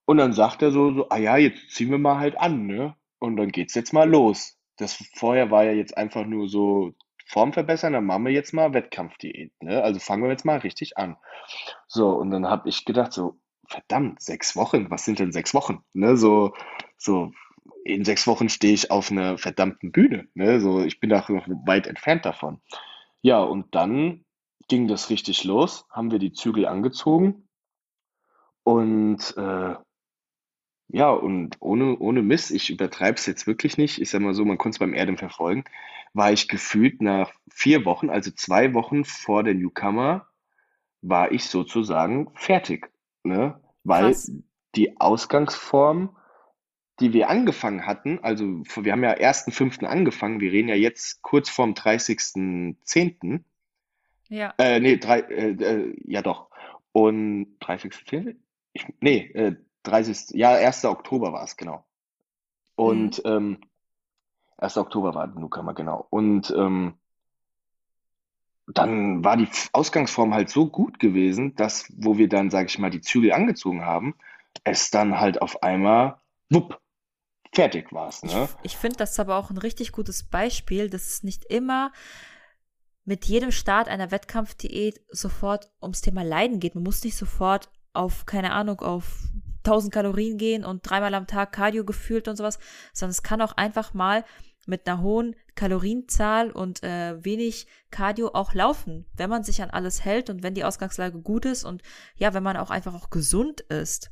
[0.07, 2.97] Und dann sagt er so, so, ah ja, jetzt ziehen wir mal halt an, ne?
[3.19, 4.59] Und dann geht's jetzt mal los.
[4.79, 6.95] Das vorher war ja jetzt einfach nur so
[7.27, 9.83] Form verbessern, dann machen wir jetzt mal Wettkampfdiät, ne?
[9.83, 11.17] Also fangen wir jetzt mal richtig an.
[11.89, 13.39] So, und dann habe ich gedacht, so,
[13.71, 15.85] verdammt, sechs Wochen, was sind denn sechs Wochen?
[15.93, 16.17] Ne?
[16.17, 16.55] So,
[16.99, 17.33] so,
[17.85, 20.61] in sechs Wochen stehe ich auf einer verdammten Bühne, ne?
[20.61, 22.61] So, ich bin da noch weit entfernt davon.
[23.23, 24.25] Ja, und dann
[24.69, 27.49] ging das richtig los, haben wir die Zügel angezogen
[28.63, 29.75] und äh,
[30.93, 34.45] ja, und ohne, ohne Mist, ich übertreibe es jetzt wirklich nicht, ich sag mal so,
[34.45, 35.65] man konnte es beim Erdem verfolgen,
[36.13, 40.27] war ich gefühlt nach vier Wochen, also zwei Wochen vor der Newcomer,
[41.03, 42.91] war ich sozusagen fertig,
[43.23, 43.61] ne?
[43.85, 44.33] Weil Krass.
[44.75, 46.17] die Ausgangsform,
[47.01, 49.85] die wir angefangen hatten, also wir haben ja 1.5.
[49.87, 53.41] angefangen, wir reden ja jetzt kurz vorm 30.10.,
[54.29, 54.55] Ja.
[54.59, 56.51] äh, nee, drei, äh, äh, ja doch.
[56.93, 58.37] Und 30.10.?
[58.73, 60.31] Ich, nee, äh, 30.
[60.37, 60.85] Ja, 1.
[60.85, 61.77] Oktober war es, genau.
[62.77, 62.85] Mhm.
[62.85, 63.59] Und ähm,
[64.59, 64.77] 1.
[64.77, 66.07] Oktober war Newcomer, genau.
[66.11, 66.95] Und ähm,
[68.75, 72.91] dann war die Ausgangsform halt so gut gewesen, dass, wo wir dann, sage ich mal,
[72.91, 74.15] die Zügel angezogen haben,
[74.65, 76.81] es dann halt auf einmal, wupp,
[77.53, 78.49] fertig war es, Ich, ne?
[78.63, 81.93] ich finde das aber auch ein richtig gutes Beispiel, dass es nicht immer
[83.05, 86.75] mit jedem Start einer Wettkampfdiät sofort ums Thema Leiden geht.
[86.75, 89.25] Man muss nicht sofort auf, keine Ahnung, auf
[89.65, 92.59] 1000 Kalorien gehen und dreimal am Tag Cardio gefühlt und sowas,
[92.93, 94.25] sondern es kann auch einfach mal
[94.67, 100.05] mit einer hohen Kalorienzahl und äh, wenig Cardio auch laufen, wenn man sich an alles
[100.05, 101.83] hält und wenn die Ausgangslage gut ist und
[102.17, 104.11] ja, wenn man auch einfach auch gesund ist,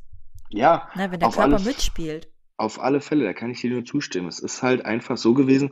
[0.50, 2.28] Ja, ne, wenn der Körper alle, mitspielt.
[2.56, 4.28] Auf alle Fälle, da kann ich dir nur zustimmen.
[4.28, 5.70] Es ist halt einfach so gewesen,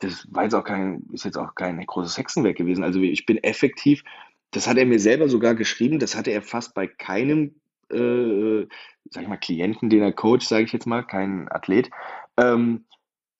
[0.00, 2.84] das war jetzt auch kein, ist jetzt auch kein großes Hexenwerk gewesen.
[2.84, 4.02] Also ich bin effektiv,
[4.50, 7.54] das hat er mir selber sogar geschrieben, das hatte er fast bei keinem,
[7.90, 8.66] äh,
[9.10, 11.90] sag ich mal, Klienten, den er coacht, sage ich jetzt mal, kein Athlet,
[12.36, 12.84] ähm,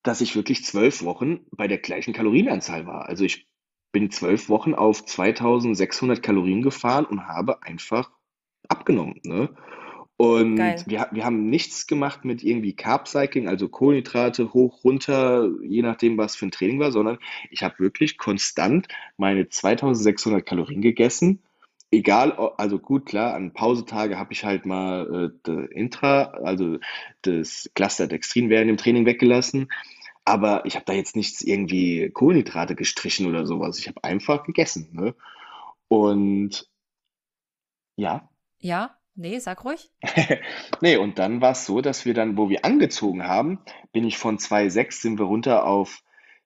[0.07, 3.09] dass ich wirklich zwölf Wochen bei der gleichen Kalorienanzahl war.
[3.09, 3.47] Also ich
[3.93, 8.11] bin zwölf Wochen auf 2600 Kalorien gefahren und habe einfach
[8.69, 9.51] abgenommen, ne?
[10.19, 10.83] Und Geil.
[10.87, 16.17] wir, wir haben nichts gemacht mit irgendwie Carb Cycling, also Kohlenhydrate hoch, runter, je nachdem,
[16.17, 17.19] was für ein Training war, sondern
[17.51, 18.89] ich habe wirklich konstant
[19.19, 21.43] meine 2600 Kalorien gegessen.
[21.91, 26.79] Egal, also gut, klar, an Pausetage habe ich halt mal äh, Intra, also
[27.23, 29.69] das Cluster Dextrin während dem Training weggelassen.
[30.27, 33.79] Aber ich habe da jetzt nichts irgendwie Kohlenhydrate gestrichen oder sowas.
[33.79, 35.14] Ich habe einfach gegessen, ne?
[35.89, 36.68] Und
[37.97, 38.29] ja.
[38.59, 38.99] Ja?
[39.14, 39.91] Nee, sag ruhig.
[40.83, 43.61] Nee, und dann war es so, dass wir dann, wo wir angezogen haben,
[43.93, 46.03] bin ich von 2,6 sind wir runter auf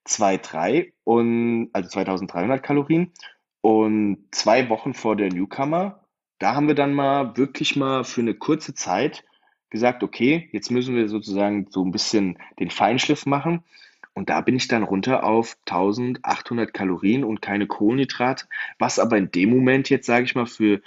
[0.06, 3.12] 2,3 und also 2300 Kalorien.
[3.60, 6.06] Und zwei Wochen vor der Newcomer,
[6.38, 9.24] da haben wir dann mal wirklich mal für eine kurze Zeit
[9.70, 13.62] gesagt, okay, jetzt müssen wir sozusagen so ein bisschen den Feinschliff machen.
[14.12, 18.46] Und da bin ich dann runter auf 1800 Kalorien und keine Kohlenhydrate,
[18.78, 20.82] was aber in dem Moment jetzt, sage ich mal, für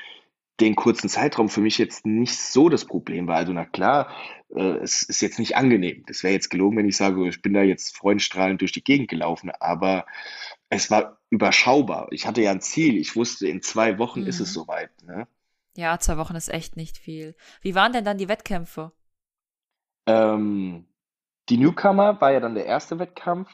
[0.59, 3.37] den kurzen Zeitraum für mich jetzt nicht so das Problem war.
[3.37, 4.11] Also na klar,
[4.55, 6.03] äh, es ist jetzt nicht angenehm.
[6.05, 9.07] Das wäre jetzt gelogen, wenn ich sage, ich bin da jetzt freudenstrahlend durch die Gegend
[9.09, 10.05] gelaufen, aber
[10.69, 12.07] es war überschaubar.
[12.11, 12.97] Ich hatte ja ein Ziel.
[12.97, 14.53] Ich wusste, in zwei Wochen ist es Mhm.
[14.53, 15.27] soweit, ne?
[15.75, 17.35] Ja, zwei Wochen ist echt nicht viel.
[17.61, 18.91] Wie waren denn dann die Wettkämpfe?
[20.05, 20.85] Ähm,
[21.49, 23.49] die Newcomer war ja dann der erste Wettkampf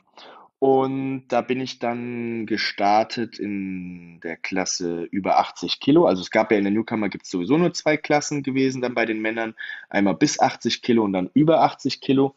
[0.60, 6.06] und da bin ich dann gestartet in der Klasse über 80 Kilo.
[6.06, 8.94] Also es gab ja in der Newcomer gibt es sowieso nur zwei Klassen gewesen dann
[8.94, 9.56] bei den Männern.
[9.90, 12.36] Einmal bis 80 Kilo und dann über 80 Kilo.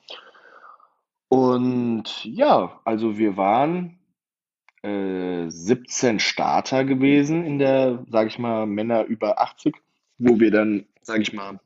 [1.29, 3.99] Und ja, also wir waren
[4.83, 9.77] äh, 17 Starter gewesen in der, sage ich mal, Männer über 80,
[10.19, 11.61] wo wir dann, sage ich mal,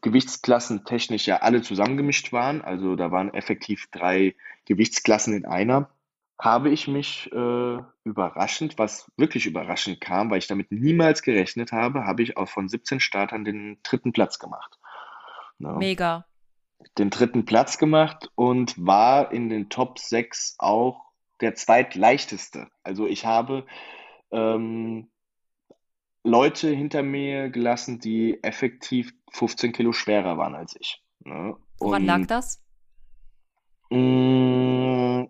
[0.00, 2.62] Gewichtsklassen technisch ja alle zusammengemischt waren.
[2.62, 4.34] Also da waren effektiv drei
[4.66, 5.90] Gewichtsklassen in einer.
[6.38, 12.04] Habe ich mich äh, überraschend, was wirklich überraschend kam, weil ich damit niemals gerechnet habe,
[12.04, 14.78] habe ich auch von 17 Startern den dritten Platz gemacht.
[15.58, 15.74] Ne?
[15.78, 16.26] Mega.
[16.98, 21.11] Den dritten Platz gemacht und war in den Top 6 auch
[21.42, 22.68] der zweitleichteste.
[22.82, 23.66] Also ich habe
[24.30, 25.10] ähm,
[26.24, 31.02] Leute hinter mir gelassen, die effektiv 15 Kilo schwerer waren als ich.
[31.20, 31.56] Ne?
[31.78, 32.62] Woran lag das?
[33.92, 35.28] mh,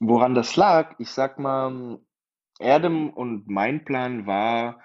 [0.00, 2.00] woran das lag, ich sag mal,
[2.58, 4.80] Erdem und mein Plan war,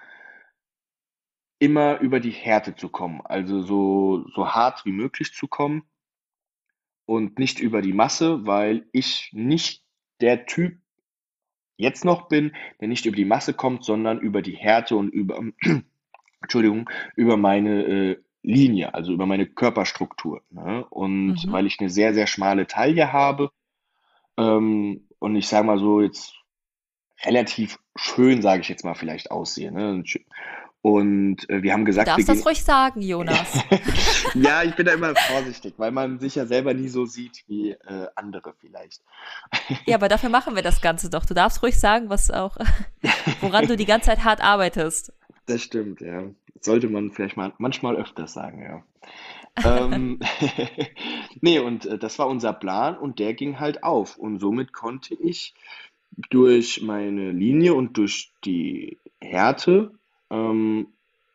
[1.58, 3.22] immer über die Härte zu kommen.
[3.24, 5.82] Also so, so hart wie möglich zu kommen
[7.06, 9.83] und nicht über die Masse, weil ich nicht
[10.24, 10.78] der Typ
[11.76, 15.42] jetzt noch bin, der nicht über die Masse kommt, sondern über die Härte und über,
[16.42, 20.42] Entschuldigung, über meine äh, Linie, also über meine Körperstruktur.
[20.50, 20.86] Ne?
[20.88, 21.52] Und Mhm.
[21.52, 23.50] weil ich eine sehr, sehr schmale Taille habe
[24.38, 26.34] ähm, und ich sage mal so jetzt
[27.24, 29.72] relativ schön, sage ich jetzt mal vielleicht aussehe.
[29.72, 30.02] Ne?
[30.84, 33.58] Und äh, wir haben Du gesagt, wir darfst das ruhig sagen, Jonas.
[34.34, 37.70] Ja, ich bin da immer vorsichtig, weil man sich ja selber nie so sieht wie
[37.70, 39.00] äh, andere vielleicht.
[39.86, 41.24] Ja, aber dafür machen wir das Ganze doch.
[41.24, 42.58] Du darfst ruhig sagen, was auch,
[43.40, 45.14] woran du die ganze Zeit hart arbeitest.
[45.46, 46.24] Das stimmt, ja.
[46.60, 48.84] Sollte man vielleicht mal manchmal öfters sagen, ja.
[49.64, 50.20] Ähm,
[51.40, 54.18] nee, und äh, das war unser Plan und der ging halt auf.
[54.18, 55.54] Und somit konnte ich
[56.28, 59.92] durch meine Linie und durch die Härte,
[60.34, 60.88] ähm,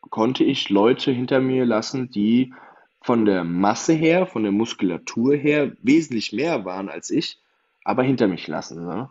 [0.09, 2.53] konnte ich Leute hinter mir lassen, die
[3.01, 7.39] von der Masse her, von der Muskulatur her wesentlich mehr waren als ich,
[7.83, 9.09] aber hinter mich lassen, ne?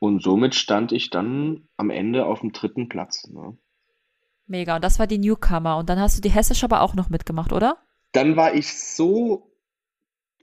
[0.00, 3.56] Und somit stand ich dann am Ende auf dem dritten Platz, ne?
[4.46, 4.76] Mega.
[4.76, 5.76] Und das war die Newcomer.
[5.76, 7.78] Und dann hast du die hessische aber auch noch mitgemacht, oder?
[8.12, 9.50] Dann war ich so,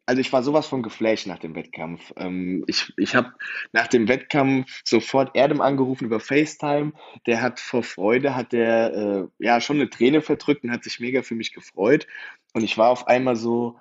[0.06, 2.14] also ich war sowas von geflasht nach dem Wettkampf.
[2.18, 3.34] Ähm, ich ich habe
[3.74, 6.94] nach dem Wettkampf sofort Erdem angerufen über FaceTime.
[7.26, 8.94] Der hat vor Freude, hat der
[9.40, 12.08] äh, ja schon eine Träne verdrückt und hat sich mega für mich gefreut.
[12.54, 13.80] Und ich war auf einmal so,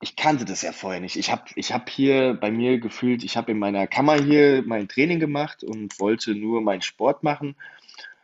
[0.00, 1.16] ich kannte das ja vorher nicht.
[1.16, 4.88] Ich habe ich hab hier bei mir gefühlt, ich habe in meiner Kammer hier mein
[4.88, 7.56] Training gemacht und wollte nur meinen Sport machen.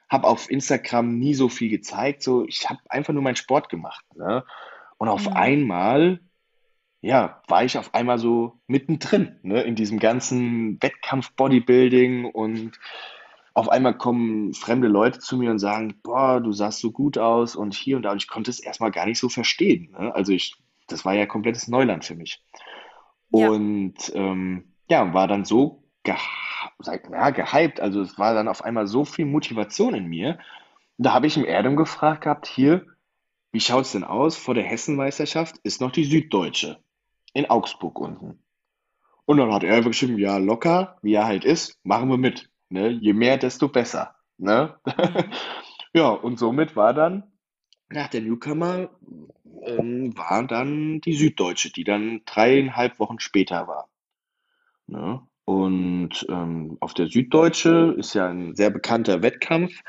[0.08, 2.22] Habe auf Instagram nie so viel gezeigt.
[2.22, 4.04] So, ich habe einfach nur meinen Sport gemacht.
[4.16, 4.44] Ne?
[4.98, 5.32] Und auf Mhm.
[5.34, 6.20] einmal,
[7.04, 12.80] ja, war ich auf einmal so mittendrin, ne, in diesem ganzen Wettkampf-Bodybuilding und
[13.52, 17.56] auf einmal kommen fremde Leute zu mir und sagen, boah, du sahst so gut aus
[17.56, 18.10] und hier und da.
[18.10, 19.90] Und ich konnte es erstmal gar nicht so verstehen.
[19.92, 20.14] Ne?
[20.14, 20.56] Also ich,
[20.88, 22.42] das war ja komplettes Neuland für mich.
[23.30, 23.50] Ja.
[23.50, 26.16] Und ähm, ja, war dann so ja,
[27.30, 27.80] gehypt.
[27.80, 30.38] Also es war dann auf einmal so viel Motivation in mir.
[30.96, 32.86] Da habe ich im Erdem gefragt gehabt, hier,
[33.52, 34.38] wie schaut's denn aus?
[34.38, 36.82] Vor der Hessenmeisterschaft ist noch die Süddeutsche
[37.34, 38.42] in Augsburg unten.
[39.26, 42.50] Und dann hat er geschrieben, ja, locker, wie er halt ist, machen wir mit.
[42.70, 42.88] Ne?
[42.88, 44.16] Je mehr, desto besser.
[44.38, 44.78] Ne?
[45.96, 47.22] Ja, und somit war dann
[47.88, 48.90] nach der Newcomer
[49.62, 53.88] ähm, war dann die Süddeutsche, die dann dreieinhalb Wochen später war.
[54.88, 55.22] Ne?
[55.44, 59.82] Und ähm, auf der Süddeutsche ist ja ein sehr bekannter Wettkampf,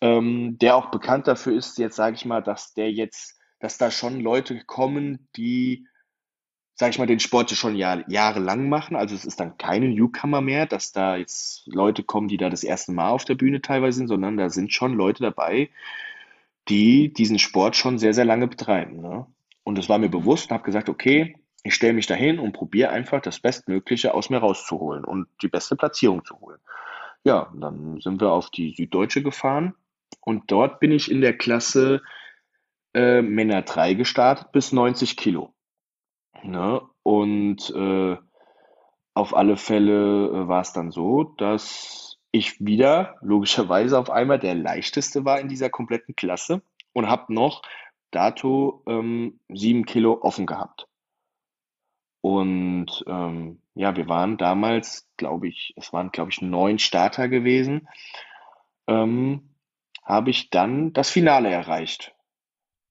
[0.00, 3.90] ähm, der auch bekannt dafür ist, jetzt sage ich mal, dass der jetzt, dass da
[3.90, 5.88] schon Leute kommen, die,
[6.80, 8.96] sage ich mal, den Sport schon Jahr, jahrelang machen.
[8.96, 12.64] Also es ist dann keine Newcomer mehr, dass da jetzt Leute kommen, die da das
[12.64, 15.68] erste Mal auf der Bühne teilweise sind, sondern da sind schon Leute dabei,
[16.70, 19.02] die diesen Sport schon sehr, sehr lange betreiben.
[19.02, 19.26] Ne?
[19.62, 22.88] Und das war mir bewusst und habe gesagt, okay, ich stelle mich dahin und probiere
[22.88, 26.60] einfach das Bestmögliche aus mir rauszuholen und die beste Platzierung zu holen.
[27.24, 29.74] Ja, dann sind wir auf die Süddeutsche gefahren
[30.22, 32.00] und dort bin ich in der Klasse
[32.94, 35.52] äh, Männer 3 gestartet bis 90 Kilo.
[36.42, 36.80] Ne?
[37.02, 38.16] Und äh,
[39.14, 44.54] auf alle Fälle äh, war es dann so, dass ich wieder logischerweise auf einmal der
[44.54, 46.62] leichteste war in dieser kompletten Klasse
[46.92, 47.62] und habe noch
[48.10, 50.86] dato ähm, 7 Kilo offen gehabt.
[52.22, 57.88] Und ähm, ja, wir waren damals, glaube ich, es waren, glaube ich, neun Starter gewesen,
[58.86, 59.54] ähm,
[60.04, 62.14] habe ich dann das Finale erreicht.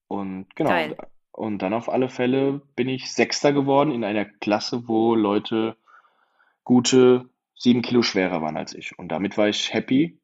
[0.08, 0.98] Und genau, Geil.
[1.40, 5.78] Und dann auf alle Fälle bin ich Sechster geworden in einer Klasse, wo Leute
[6.66, 9.00] gute sieben Kilo schwerer waren als ich.
[9.00, 10.20] Und damit war ich happy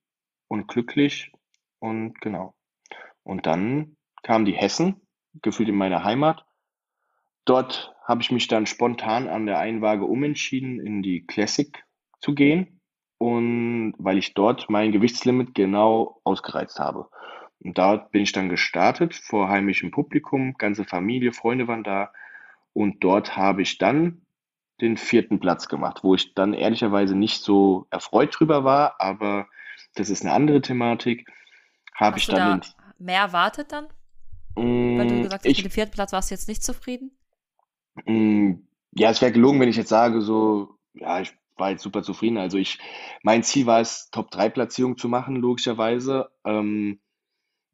[0.49, 1.31] und glücklich
[1.79, 2.53] und genau.
[3.23, 4.99] Und dann kamen die Hessen,
[5.41, 6.45] gefühlt in meiner Heimat.
[7.45, 11.81] Dort habe ich mich dann spontan an der Einwaage umentschieden, in die Classic
[12.19, 12.81] zu gehen.
[13.19, 17.07] Und weil ich dort mein Gewichtslimit genau ausgereizt habe.
[17.59, 22.11] Und da bin ich dann gestartet vor heimischem Publikum, ganze Familie, Freunde waren da.
[22.73, 24.21] Und dort habe ich dann
[24.81, 29.47] den vierten Platz gemacht, wo ich dann ehrlicherweise nicht so erfreut drüber war, aber
[29.95, 31.27] das ist eine andere Thematik.
[31.95, 32.65] Habe ich dann da
[32.97, 33.87] mehr erwartet dann?
[34.57, 34.63] den,
[34.95, 37.11] Weil du Mm, gesagt hast, mit ich, dem vierten Platz warst du jetzt nicht zufrieden?
[38.05, 38.53] mm,
[38.97, 42.37] ja, es wäre gelogen, wenn ich jetzt sage, so, ja, ich war jetzt super zufrieden.
[42.37, 42.79] Also ich,
[43.23, 46.29] mein Ziel war es, Top-3-Platzierung zu machen, logischerweise.
[46.45, 46.99] Ähm,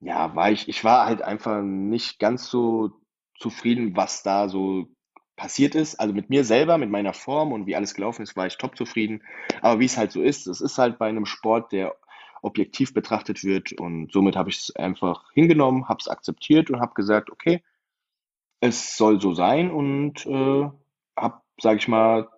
[0.01, 2.91] ja, war ich, ich war halt einfach nicht ganz so
[3.39, 4.87] zufrieden, was da so
[5.35, 5.99] passiert ist.
[5.99, 8.77] Also mit mir selber, mit meiner Form und wie alles gelaufen ist, war ich top
[8.77, 9.23] zufrieden.
[9.61, 11.95] Aber wie es halt so ist, es ist halt bei einem Sport, der
[12.41, 16.93] objektiv betrachtet wird und somit habe ich es einfach hingenommen, habe es akzeptiert und habe
[16.95, 17.63] gesagt, okay,
[18.59, 20.69] es soll so sein und äh,
[21.17, 22.29] habe, sage ich mal,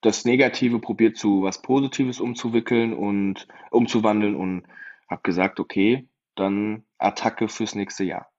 [0.00, 4.64] das Negative probiert zu was Positives umzuwickeln und umzuwandeln und
[5.08, 8.30] habe gesagt, okay, dann Attacke fürs nächste Jahr.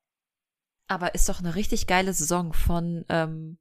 [0.87, 3.57] Aber ist doch eine richtig geile Saison von ähm,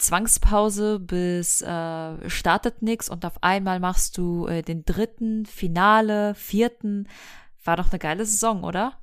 [0.00, 7.08] Zwangspause bis äh, startet nix und auf einmal machst du äh, den dritten, Finale, vierten.
[7.64, 8.98] War doch eine geile Saison, oder?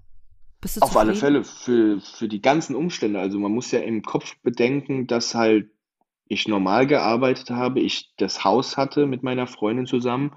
[0.79, 1.13] Auf alle?
[1.13, 3.19] Fälle für, für die ganzen Umstände.
[3.19, 5.69] Also man muss ja im Kopf bedenken, dass halt
[6.25, 10.35] ich normal gearbeitet habe, ich das Haus hatte mit meiner Freundin zusammen,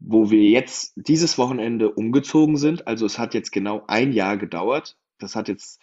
[0.00, 2.86] wo wir jetzt dieses Wochenende umgezogen sind.
[2.86, 4.96] Also es hat jetzt genau ein Jahr gedauert.
[5.18, 5.80] Das hat jetzt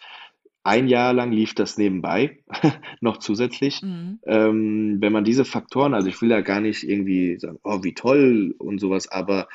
[0.64, 2.40] ein Jahr lang lief das nebenbei,
[3.00, 3.80] noch zusätzlich.
[3.82, 4.18] Mhm.
[4.26, 7.94] Ähm, wenn man diese Faktoren, also ich will da gar nicht irgendwie sagen, oh, wie
[7.94, 9.48] toll und sowas, aber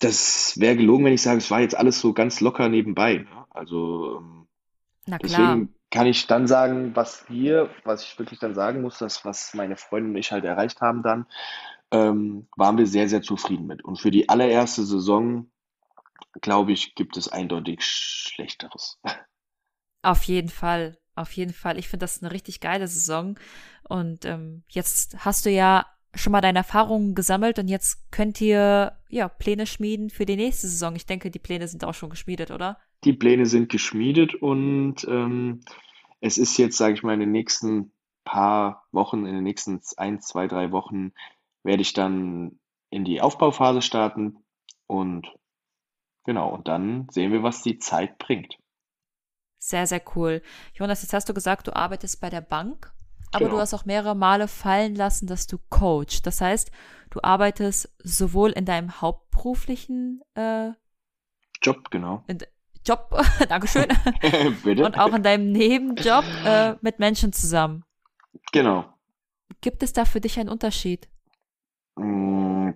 [0.00, 3.18] das wäre gelogen, wenn ich sage, es war jetzt alles so ganz locker nebenbei.
[3.18, 3.44] Ne?
[3.50, 4.22] Also
[5.06, 9.24] ähm, deswegen kann ich dann sagen, was wir, was ich wirklich dann sagen muss, das,
[9.24, 11.26] was meine Freundin und ich halt erreicht haben dann,
[11.90, 13.84] ähm, waren wir sehr, sehr zufrieden mit.
[13.84, 15.50] Und für die allererste Saison,
[16.40, 19.00] glaube ich, gibt es eindeutig Schlechteres.
[20.02, 21.78] Auf jeden Fall, auf jeden Fall.
[21.78, 23.38] Ich finde das eine richtig geile Saison.
[23.88, 28.96] Und ähm, jetzt hast du ja schon mal deine Erfahrungen gesammelt und jetzt könnt ihr
[29.08, 30.96] ja Pläne schmieden für die nächste Saison.
[30.96, 32.78] Ich denke, die Pläne sind auch schon geschmiedet, oder?
[33.04, 35.60] Die Pläne sind geschmiedet und ähm,
[36.20, 37.92] es ist jetzt, sage ich mal, in den nächsten
[38.24, 41.12] paar Wochen, in den nächsten ein, zwei, drei Wochen
[41.62, 42.58] werde ich dann
[42.90, 44.38] in die Aufbauphase starten
[44.86, 45.26] und
[46.24, 48.56] genau, und dann sehen wir, was die Zeit bringt.
[49.58, 50.42] Sehr, sehr cool.
[50.74, 52.92] Jonas, jetzt hast du gesagt, du arbeitest bei der Bank,
[53.32, 53.60] aber du Genau.
[53.60, 56.22] hast auch mehrere Male fallen lassen, dass du coach.
[56.22, 56.70] Das heißt,
[57.10, 60.70] du arbeitest sowohl in deinem hauptberuflichen äh,
[61.62, 62.24] Job, genau.
[62.26, 62.38] in,
[62.86, 63.10] Job,
[63.50, 63.88] Dankeschön,
[64.64, 64.84] Bitte?
[64.86, 67.84] und auch in deinem Nebenjob äh, mit Menschen zusammen.
[68.52, 68.86] Genau.
[69.60, 71.09] Gibt es da für dich einen Unterschied?
[71.98, 72.72] Mm,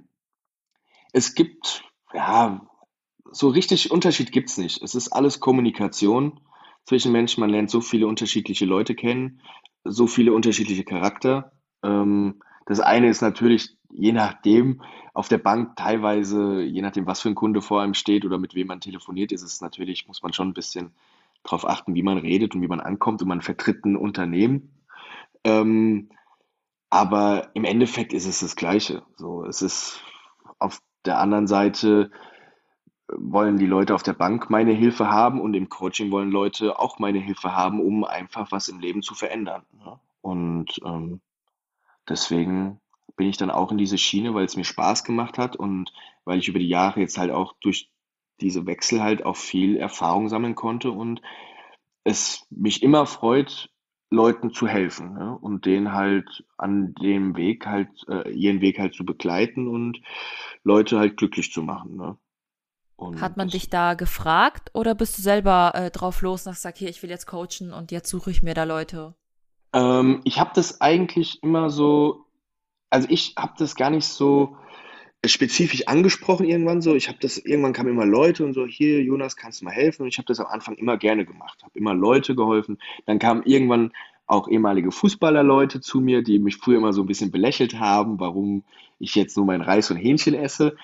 [1.13, 2.67] Es gibt, ja,
[3.33, 4.83] so richtig Unterschied gibt's nicht.
[4.83, 6.41] Es ist alles Kommunikation
[6.85, 7.41] zwischen Menschen.
[7.41, 9.41] Man lernt so viele unterschiedliche Leute kennen,
[9.85, 11.53] so viele unterschiedliche Charakter.
[11.83, 14.83] Ähm, das eine ist natürlich, je nachdem,
[15.15, 18.55] auf der Bank teilweise, je nachdem, was für ein Kunde vor einem steht oder mit
[18.55, 20.93] wem man telefoniert, ist es natürlich, muss man schon ein bisschen
[21.45, 24.75] darauf achten, wie man redet und wie man ankommt und man vertritt ein Unternehmen.
[25.45, 26.09] Ähm,
[26.95, 29.03] aber im Endeffekt ist es das Gleiche.
[29.17, 30.01] So, es ist
[30.61, 32.13] auf der anderen Seite
[33.09, 37.01] wollen die Leute auf der Bank meine Hilfe haben und im Coaching wollen Leute auch
[37.01, 39.65] meine Hilfe haben, um einfach was im Leben zu verändern.
[39.73, 39.99] Ne?
[40.21, 41.21] Und ähm,
[42.09, 42.81] deswegen
[43.17, 45.93] bin ich dann auch in diese Schiene, weil es mir Spaß gemacht hat und
[46.25, 47.91] weil ich über die Jahre jetzt halt auch durch
[48.41, 51.23] diese Wechsel halt auch viel Erfahrung sammeln konnte und
[52.05, 53.74] es mich immer freut,
[54.15, 55.37] Leuten zu helfen ne?
[55.41, 60.01] und denen halt an dem Weg halt, äh, ihren Weg halt zu begleiten und
[60.63, 61.97] Leute halt glücklich zu machen.
[61.97, 62.17] Ne?
[62.97, 66.61] Und Hat man dich da gefragt oder bist du selber äh, drauf los und hast
[66.61, 69.15] gesagt, hier, ich will jetzt coachen und jetzt suche ich mir da Leute?
[69.73, 72.27] Ähm, ich habe das eigentlich immer so,
[72.91, 74.57] also ich habe das gar nicht so
[75.33, 76.95] spezifisch angesprochen irgendwann so.
[76.95, 80.03] Ich habe das, irgendwann kamen immer Leute und so, hier, Jonas, kannst du mal helfen?
[80.03, 82.79] Und ich habe das am Anfang immer gerne gemacht, habe immer Leute geholfen.
[83.07, 83.93] Dann kamen irgendwann
[84.27, 88.65] auch ehemalige Fußballerleute zu mir, die mich früher immer so ein bisschen belächelt haben, warum
[88.99, 90.77] ich jetzt nur mein Reis und Hähnchen esse.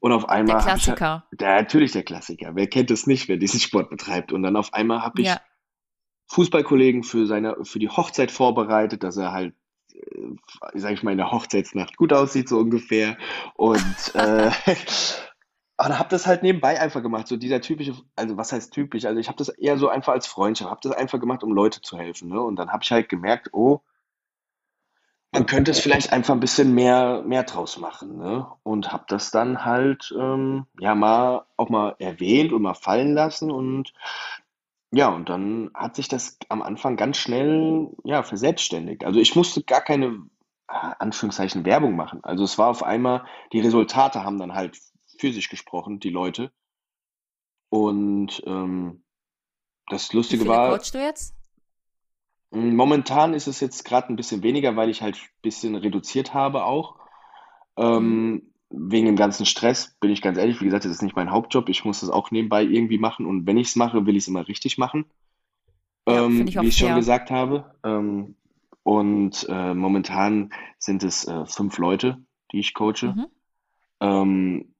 [0.00, 0.56] Und auf einmal.
[0.56, 1.24] Der Klassiker.
[1.30, 2.54] Ich, der, natürlich der Klassiker.
[2.54, 4.32] Wer kennt es nicht, wer diesen Sport betreibt?
[4.32, 5.40] Und dann auf einmal habe ich ja.
[6.26, 9.54] Fußballkollegen für seine, für die Hochzeit vorbereitet, dass er halt
[9.94, 10.36] äh,
[10.74, 13.16] sag ich mal, in der Hochzeitsnacht gut aussieht, so ungefähr.
[13.54, 14.50] Und äh,
[15.76, 19.04] aber habe das halt nebenbei einfach gemacht, so dieser typische, also was heißt typisch?
[19.04, 21.80] Also ich habe das eher so einfach als Freundschaft, habe das einfach gemacht, um Leute
[21.80, 22.28] zu helfen.
[22.28, 22.40] Ne?
[22.40, 23.80] Und dann habe ich halt gemerkt, oh,
[25.32, 28.18] man könnte es vielleicht einfach ein bisschen mehr, mehr draus machen.
[28.18, 28.46] Ne?
[28.62, 33.50] Und habe das dann halt ähm, ja mal auch mal erwähnt und mal fallen lassen
[33.50, 33.94] und
[34.92, 39.04] ja, und dann hat sich das am Anfang ganz schnell, ja, verselbstständigt.
[39.04, 40.26] Also ich musste gar keine,
[40.66, 42.22] ah, Anführungszeichen, Werbung machen.
[42.22, 43.24] Also es war auf einmal,
[43.54, 44.78] die Resultate haben dann halt
[45.18, 46.52] für sich gesprochen, die Leute.
[47.70, 49.02] Und ähm,
[49.88, 51.34] das Lustige Wie viele war, coachst du jetzt?
[52.50, 56.64] momentan ist es jetzt gerade ein bisschen weniger, weil ich halt ein bisschen reduziert habe
[56.64, 56.96] auch.
[57.78, 61.16] Ähm, mhm wegen dem ganzen Stress, bin ich ganz ehrlich, wie gesagt, das ist nicht
[61.16, 61.68] mein Hauptjob.
[61.68, 64.28] Ich muss das auch nebenbei irgendwie machen und wenn ich es mache, will ich es
[64.28, 65.04] immer richtig machen.
[66.08, 66.88] Ja, ähm, ich wie ich fair.
[66.88, 67.74] schon gesagt habe.
[67.84, 68.34] Ähm,
[68.82, 72.18] und äh, momentan sind es äh, fünf Leute,
[72.50, 73.14] die ich coache.
[73.14, 73.26] Mhm.
[74.00, 74.74] Ähm,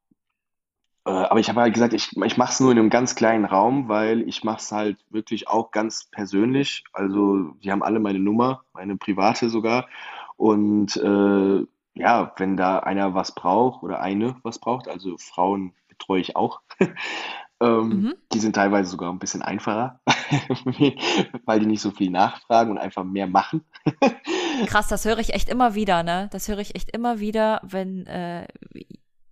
[1.04, 3.44] äh, aber ich habe halt gesagt, ich, ich mache es nur in einem ganz kleinen
[3.44, 6.84] Raum, weil ich mache es halt wirklich auch ganz persönlich.
[6.92, 9.88] Also die haben alle meine Nummer, meine private sogar.
[10.36, 16.20] Und äh, ja, wenn da einer was braucht oder eine was braucht, also Frauen betreue
[16.20, 16.60] ich auch.
[17.60, 18.14] ähm, mhm.
[18.32, 20.00] Die sind teilweise sogar ein bisschen einfacher,
[21.44, 23.64] weil die nicht so viel nachfragen und einfach mehr machen.
[24.66, 26.28] Krass, das höre ich echt immer wieder, ne?
[26.32, 28.46] Das höre ich echt immer wieder, wenn äh,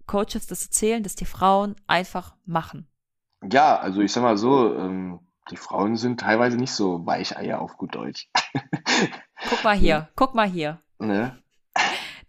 [0.06, 2.86] Coaches das erzählen, dass die Frauen einfach machen.
[3.50, 7.76] Ja, also ich sag mal so, ähm, die Frauen sind teilweise nicht so Weicheier auf
[7.78, 8.28] gut Deutsch.
[9.48, 10.78] guck mal hier, guck mal hier.
[10.98, 11.40] Ne?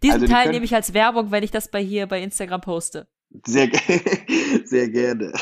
[0.02, 3.08] Diesen also Teil nehme ich als Werbung, wenn ich das bei hier bei Instagram poste.
[3.46, 3.70] Sehr,
[4.64, 5.32] sehr gerne.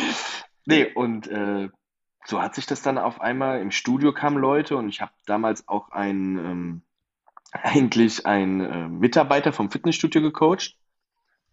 [0.66, 1.68] nee, und äh,
[2.24, 5.68] so hat sich das dann auf einmal, im Studio kamen Leute und ich habe damals
[5.68, 6.82] auch einen, ähm,
[7.52, 10.76] eigentlich einen äh, Mitarbeiter vom Fitnessstudio gecoacht.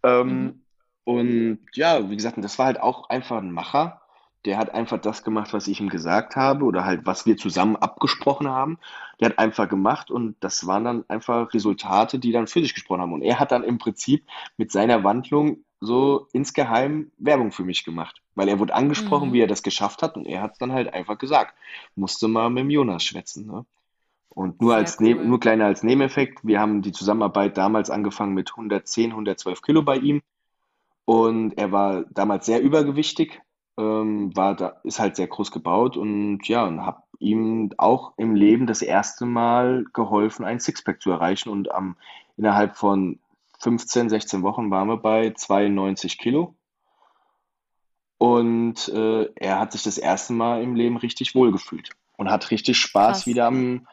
[0.02, 0.64] Ähm, mhm.
[1.04, 4.00] Und ja, wie gesagt, das war halt auch einfach ein Macher
[4.44, 7.76] der hat einfach das gemacht, was ich ihm gesagt habe oder halt, was wir zusammen
[7.76, 8.78] abgesprochen haben.
[9.20, 13.00] Der hat einfach gemacht und das waren dann einfach Resultate, die dann für sich gesprochen
[13.00, 13.12] haben.
[13.12, 14.24] Und er hat dann im Prinzip
[14.56, 19.32] mit seiner Wandlung so insgeheim Werbung für mich gemacht, weil er wurde angesprochen, mhm.
[19.32, 21.54] wie er das geschafft hat und er hat es dann halt einfach gesagt.
[21.94, 23.46] Musste mal mit dem Jonas schwätzen.
[23.46, 23.64] Ne?
[24.28, 25.14] Und nur, als cool.
[25.24, 29.96] nur kleiner als Nebeneffekt, wir haben die Zusammenarbeit damals angefangen mit 110, 112 Kilo bei
[29.96, 30.22] ihm.
[31.04, 33.42] Und er war damals sehr übergewichtig,
[33.78, 38.34] ähm, war da, ist halt sehr groß gebaut und ja, und habe ihm auch im
[38.34, 41.96] Leben das erste Mal geholfen, ein Sixpack zu erreichen und am,
[42.36, 43.18] innerhalb von
[43.60, 46.54] 15, 16 Wochen waren wir bei 92 Kilo.
[48.18, 52.78] Und äh, er hat sich das erste Mal im Leben richtig wohlgefühlt und hat richtig
[52.78, 53.26] Spaß Krass.
[53.26, 53.86] wieder am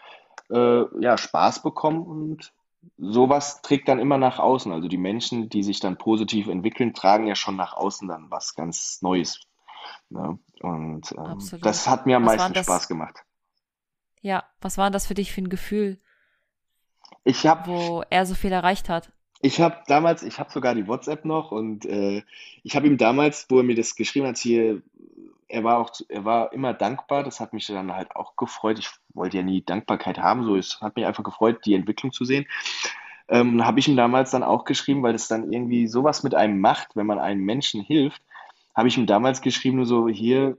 [0.50, 2.54] äh, ja, Spaß bekommen und
[2.98, 4.72] sowas trägt dann immer nach außen.
[4.72, 8.56] Also die Menschen, die sich dann positiv entwickeln, tragen ja schon nach außen dann was
[8.56, 9.42] ganz Neues
[10.12, 10.38] Ne?
[10.62, 13.24] Und ähm, das hat mir am was meisten Spaß gemacht.
[14.22, 16.00] Ja, was war das für dich für ein Gefühl?
[17.24, 19.12] Ich hab, wo er so viel erreicht hat.
[19.42, 22.22] Ich habe damals, ich habe sogar die WhatsApp noch und äh,
[22.62, 24.84] ich habe ihm damals, wo er mir das geschrieben hat, hier,
[25.48, 27.24] er war auch, er war immer dankbar.
[27.24, 28.78] Das hat mich dann halt auch gefreut.
[28.78, 32.26] Ich wollte ja nie Dankbarkeit haben, so es hat mich einfach gefreut, die Entwicklung zu
[32.26, 32.46] sehen.
[33.30, 36.60] Ähm, habe ich ihm damals dann auch geschrieben, weil es dann irgendwie sowas mit einem
[36.60, 38.22] macht, wenn man einem Menschen hilft
[38.74, 40.58] habe ich ihm damals geschrieben, nur so, hier,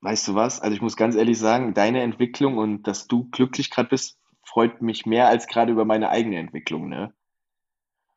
[0.00, 0.60] weißt du was?
[0.60, 4.82] Also ich muss ganz ehrlich sagen, deine Entwicklung und dass du glücklich gerade bist, freut
[4.82, 7.12] mich mehr als gerade über meine eigene Entwicklung, ne?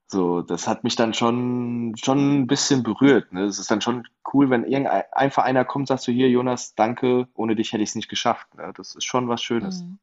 [0.09, 3.33] So, das hat mich dann schon, schon ein bisschen berührt.
[3.33, 3.43] Ne?
[3.43, 6.75] Es ist dann schon cool, wenn irgendein einfach einer kommt, und sagt so, hier, Jonas,
[6.75, 8.55] danke, ohne dich hätte ich es nicht geschafft.
[8.55, 8.71] Ne?
[8.77, 9.81] Das ist schon was Schönes.
[9.81, 9.99] Mhm.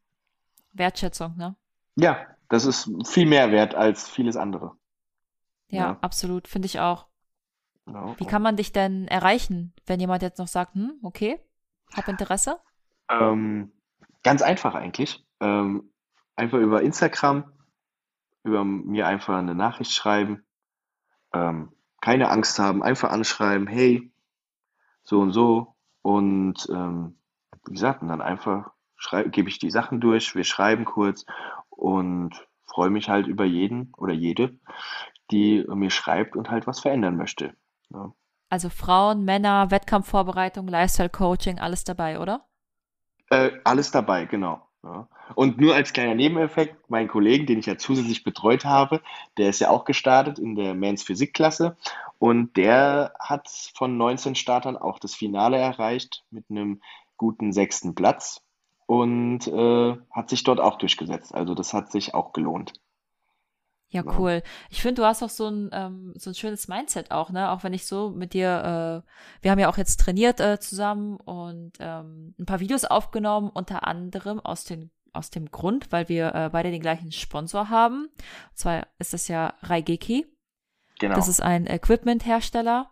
[0.75, 1.55] Wertschätzung, ne?
[1.97, 2.19] Ja,
[2.51, 4.73] das ist viel mehr wert als vieles andere.
[5.69, 7.07] Ja, Ja, absolut, finde ich auch.
[7.87, 8.15] Genau.
[8.19, 11.41] Wie kann man dich denn erreichen, wenn jemand jetzt noch sagt, hm, okay,
[11.95, 12.59] hab Interesse?
[13.09, 13.73] Ähm,
[14.23, 15.27] ganz einfach eigentlich.
[15.41, 15.93] Ähm,
[16.37, 17.53] einfach über Instagram,
[18.43, 20.45] über mir einfach eine Nachricht schreiben.
[21.33, 24.13] Ähm, keine Angst haben, einfach anschreiben, hey,
[25.05, 25.75] so und so.
[26.03, 27.19] Und ähm,
[27.67, 28.73] wie gesagt, und dann einfach
[29.27, 31.27] gebe ich die Sachen durch, wir schreiben kurz
[31.69, 34.59] und freue mich halt über jeden oder jede,
[35.31, 37.55] die mir schreibt und halt was verändern möchte.
[37.91, 38.13] Ja.
[38.49, 42.47] Also Frauen, Männer, Wettkampfvorbereitung, Lifestyle-Coaching, alles dabei, oder?
[43.31, 44.63] Äh, alles dabei, genau.
[44.83, 45.09] Ja.
[45.35, 49.01] Und nur als kleiner Nebeneffekt, mein Kollegen, den ich ja zusätzlich betreut habe,
[49.39, 51.77] der ist ja auch gestartet in der Men's Physik-Klasse
[52.19, 56.83] und der hat von 19 Startern auch das Finale erreicht mit einem
[57.17, 58.43] guten sechsten Platz
[58.87, 61.35] und äh, hat sich dort auch durchgesetzt.
[61.35, 62.75] Also das hat sich auch gelohnt.
[63.95, 64.43] Ja, cool.
[64.71, 67.51] Ich finde, du hast auch so ein, ähm, so ein schönes Mindset auch, ne?
[67.53, 69.09] Auch wenn ich so mit dir, äh,
[69.41, 73.87] wir haben ja auch jetzt trainiert äh, zusammen und ähm, ein paar Videos aufgenommen, unter
[73.87, 78.07] anderem aus den aus dem Grund, weil wir äh, beide den gleichen Sponsor haben.
[78.07, 80.27] Und zwar ist das ja Raigeki.
[80.99, 81.15] Genau.
[81.15, 82.91] Das ist ein Equipment-Hersteller.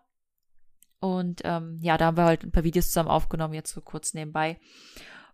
[1.00, 4.14] Und ähm, ja, da haben wir halt ein paar Videos zusammen aufgenommen, jetzt so kurz
[4.14, 4.60] nebenbei.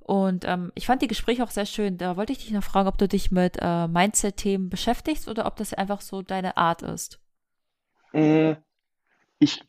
[0.09, 1.99] Und ähm, ich fand die Gespräche auch sehr schön.
[1.99, 5.57] Da wollte ich dich noch fragen, ob du dich mit äh, Mindset-Themen beschäftigst oder ob
[5.57, 7.21] das einfach so deine Art ist.
[8.15, 8.57] Äh,
[9.39, 9.63] ich,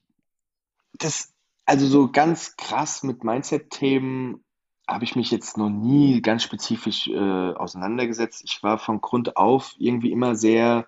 [0.93, 1.33] das,
[1.65, 4.45] also so ganz krass mit Mindset-Themen
[4.87, 8.41] habe ich mich jetzt noch nie ganz spezifisch äh, auseinandergesetzt.
[8.45, 10.87] Ich war von Grund auf irgendwie immer sehr,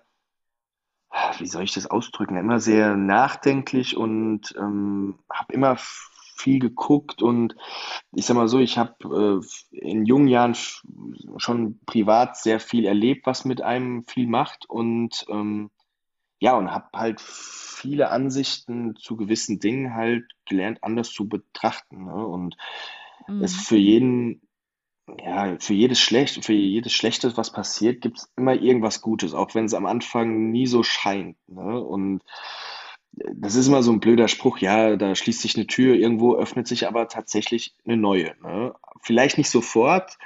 [1.36, 5.76] wie soll ich das ausdrücken, immer sehr nachdenklich und ähm, habe immer
[6.36, 7.56] viel geguckt und
[8.12, 9.40] ich sag mal so, ich habe
[9.72, 10.82] äh, in jungen Jahren sch-
[11.38, 15.70] schon privat sehr viel erlebt, was mit einem viel macht und ähm,
[16.40, 22.04] ja, und habe halt viele Ansichten zu gewissen Dingen halt gelernt, anders zu betrachten.
[22.04, 22.26] Ne?
[22.26, 22.56] Und
[23.38, 23.56] es Mhm.
[23.56, 24.42] für jeden,
[25.18, 29.54] ja, für jedes Schlecht, für jedes Schlechtes, was passiert, gibt es immer irgendwas Gutes, auch
[29.54, 31.36] wenn es am Anfang nie so scheint.
[31.48, 31.80] Ne?
[31.80, 32.22] Und
[33.12, 36.66] das ist immer so ein blöder Spruch, ja, da schließt sich eine Tür, irgendwo öffnet
[36.66, 38.34] sich aber tatsächlich eine neue.
[38.42, 38.74] Ne?
[39.00, 40.18] Vielleicht nicht sofort,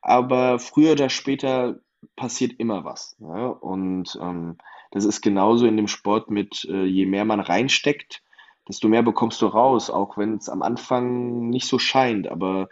[0.00, 1.80] aber früher oder später
[2.16, 3.16] passiert immer was.
[3.18, 3.52] Ne?
[3.54, 4.56] Und ähm,
[4.90, 8.22] das ist genauso in dem Sport mit, äh, je mehr man reinsteckt,
[8.68, 12.28] desto mehr bekommst du raus, auch wenn es am Anfang nicht so scheint.
[12.28, 12.68] Aber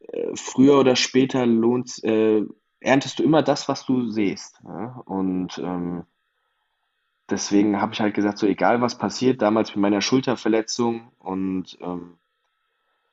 [0.00, 2.42] äh, früher oder später lohnt, äh,
[2.80, 4.62] erntest du immer das, was du siehst.
[4.64, 4.94] Ne?
[5.04, 6.04] Und ähm,
[7.30, 12.18] deswegen habe ich halt gesagt, so egal was passiert, damals mit meiner Schulterverletzung und ähm,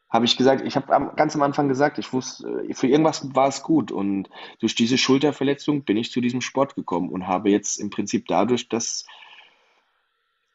[0.10, 3.48] habe ich gesagt, ich habe ganz am Anfang gesagt, ich wusste, äh, für irgendwas war
[3.48, 7.78] es gut und durch diese Schulterverletzung bin ich zu diesem Sport gekommen und habe jetzt
[7.80, 9.06] im Prinzip dadurch das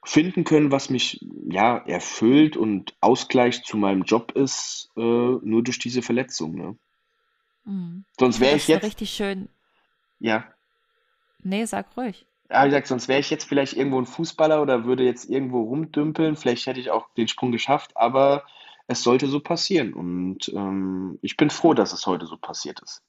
[0.03, 5.79] finden können, was mich ja erfüllt und Ausgleich zu meinem Job ist, äh, nur durch
[5.79, 6.77] diese Verletzung, ne?
[7.65, 8.05] Mhm.
[8.19, 9.51] Sonst wäre ich das jetzt, richtig schön.
[10.19, 10.45] ja,
[11.43, 12.27] Nee, sag ruhig.
[12.51, 15.63] Ja, wie gesagt, sonst wäre ich jetzt vielleicht irgendwo ein Fußballer oder würde jetzt irgendwo
[15.63, 16.37] rumdümpeln.
[16.37, 18.45] Vielleicht hätte ich auch den Sprung geschafft, aber
[18.87, 23.03] es sollte so passieren und ähm, ich bin froh, dass es heute so passiert ist.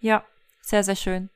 [0.00, 0.24] Ja,
[0.60, 1.30] sehr, sehr schön.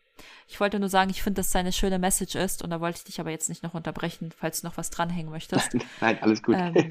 [0.48, 2.98] Ich wollte nur sagen, ich finde, dass es eine schöne Message ist und da wollte
[2.98, 5.76] ich dich aber jetzt nicht noch unterbrechen, falls du noch was dranhängen möchtest.
[6.00, 6.56] Nein, alles gut.
[6.58, 6.90] Ähm,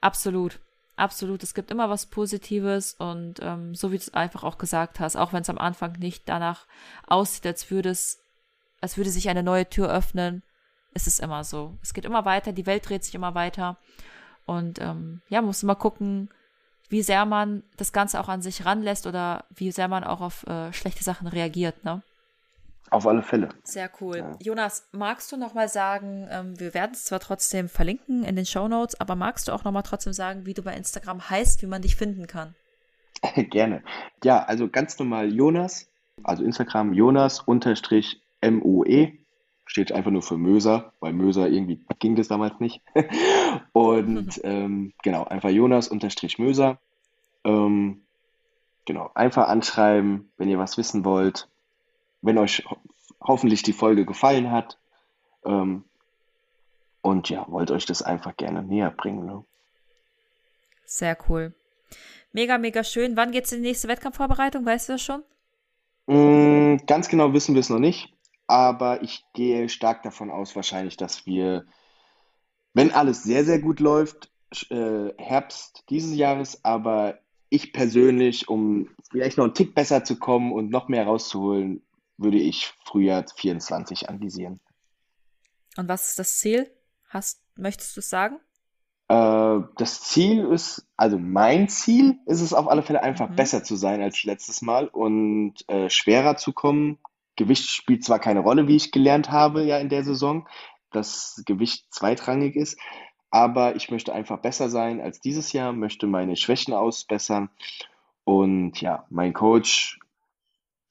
[0.00, 0.60] absolut.
[0.96, 1.42] Absolut.
[1.42, 5.16] Es gibt immer was Positives und ähm, so wie du es einfach auch gesagt hast,
[5.16, 6.66] auch wenn es am Anfang nicht danach
[7.08, 8.23] aussieht, als würde es,
[8.84, 10.42] als würde sich eine neue Tür öffnen,
[10.92, 11.78] ist es immer so.
[11.80, 13.78] Es geht immer weiter, die Welt dreht sich immer weiter.
[14.44, 16.28] Und ähm, ja, man muss immer gucken,
[16.90, 20.46] wie sehr man das Ganze auch an sich ranlässt oder wie sehr man auch auf
[20.46, 22.02] äh, schlechte Sachen reagiert, ne?
[22.90, 23.48] Auf alle Fälle.
[23.62, 24.18] Sehr cool.
[24.18, 24.36] Ja.
[24.38, 28.44] Jonas, magst du noch mal sagen, ähm, wir werden es zwar trotzdem verlinken in den
[28.44, 31.62] Show Notes, aber magst du auch noch mal trotzdem sagen, wie du bei Instagram heißt,
[31.62, 32.54] wie man dich finden kann?
[33.34, 33.82] Gerne.
[34.22, 35.88] Ja, also ganz normal Jonas,
[36.22, 38.20] also Instagram Jonas unterstrich
[38.50, 39.12] MOE,
[39.66, 42.82] steht einfach nur für Möser, weil Möser irgendwie ging das damals nicht.
[43.72, 46.78] Und ähm, genau, einfach Jonas unterstrich Möser.
[47.44, 48.02] Ähm,
[48.84, 51.48] genau, einfach anschreiben, wenn ihr was wissen wollt.
[52.22, 52.76] Wenn euch ho
[53.26, 54.76] hoffentlich die Folge gefallen hat.
[55.46, 55.84] Ähm,
[57.00, 59.24] und ja, wollt euch das einfach gerne näher bringen.
[59.24, 59.44] Ne?
[60.84, 61.54] Sehr cool.
[62.32, 63.16] Mega, mega schön.
[63.16, 64.66] Wann geht's in die nächste Wettkampfvorbereitung?
[64.66, 65.22] Weißt du das schon?
[66.06, 68.12] Mm, ganz genau wissen wir es noch nicht,
[68.46, 71.66] aber ich gehe stark davon aus, wahrscheinlich, dass wir,
[72.74, 74.30] wenn alles sehr, sehr gut läuft,
[74.70, 77.18] äh, Herbst dieses Jahres, aber
[77.48, 81.82] ich persönlich, um vielleicht noch einen Tick besser zu kommen und noch mehr rauszuholen,
[82.16, 84.60] würde ich Frühjahr 24 anvisieren.
[85.76, 86.70] Und was ist das Ziel?
[87.08, 88.40] Hast, möchtest du es sagen?
[89.08, 93.36] Äh, das Ziel ist, also mein Ziel ist es auf alle Fälle einfach Mhm.
[93.36, 96.98] besser zu sein als letztes Mal und äh, schwerer zu kommen.
[97.36, 100.48] Gewicht spielt zwar keine Rolle, wie ich gelernt habe ja in der Saison,
[100.90, 102.78] dass Gewicht zweitrangig ist,
[103.30, 107.50] aber ich möchte einfach besser sein als dieses Jahr, möchte meine Schwächen ausbessern
[108.24, 109.98] und ja, mein Coach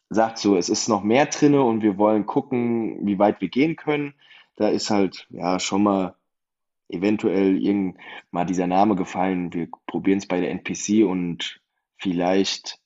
[0.09, 3.75] sagt so, es ist noch mehr drinne und wir wollen gucken, wie weit wir gehen
[3.75, 4.13] können.
[4.55, 6.15] Da ist halt ja schon mal
[6.89, 7.97] eventuell irgend
[8.29, 9.51] mal dieser Name gefallen.
[9.53, 11.59] Wir probieren es bei der NPC und
[11.97, 12.79] vielleicht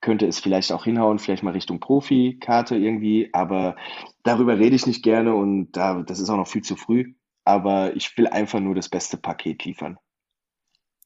[0.00, 3.76] könnte es vielleicht auch hinhauen, vielleicht mal Richtung Profikarte irgendwie, aber
[4.22, 7.14] darüber rede ich nicht gerne und da, das ist auch noch viel zu früh.
[7.44, 9.98] Aber ich will einfach nur das beste Paket liefern.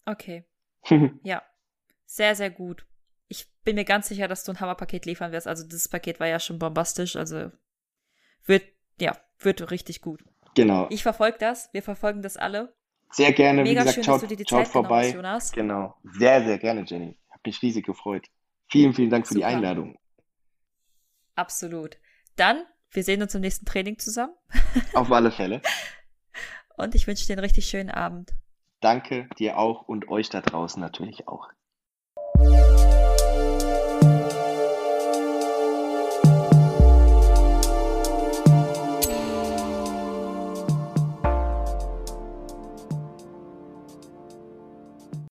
[0.06, 0.44] Okay.
[1.22, 1.42] Ja.
[2.04, 2.84] Sehr, sehr gut.
[3.28, 5.46] Ich bin mir ganz sicher, dass du ein Hammerpaket liefern wirst.
[5.46, 7.16] Also dieses Paket war ja schon bombastisch.
[7.16, 7.50] Also
[8.44, 8.64] wird,
[9.00, 10.22] ja, wird richtig gut.
[10.54, 10.88] Genau.
[10.90, 11.72] Ich verfolge das.
[11.72, 12.74] Wir verfolgen das alle.
[13.10, 15.06] Sehr gerne, wie Mega gesagt, schön, schaut, dass du dir die Zeit genommen vorbei.
[15.06, 15.52] hast, Jonas.
[15.52, 15.94] Genau.
[16.02, 17.18] Sehr, sehr gerne, Jenny.
[17.30, 18.26] Hab mich riesig gefreut.
[18.72, 19.52] Vielen, vielen Dank für die Super.
[19.54, 19.98] Einladung.
[21.34, 21.98] Absolut.
[22.36, 24.32] Dann, wir sehen uns im nächsten Training zusammen.
[24.94, 25.60] Auf alle Fälle.
[26.78, 28.32] Und ich wünsche dir einen richtig schönen Abend.
[28.80, 31.50] Danke dir auch und euch da draußen natürlich auch.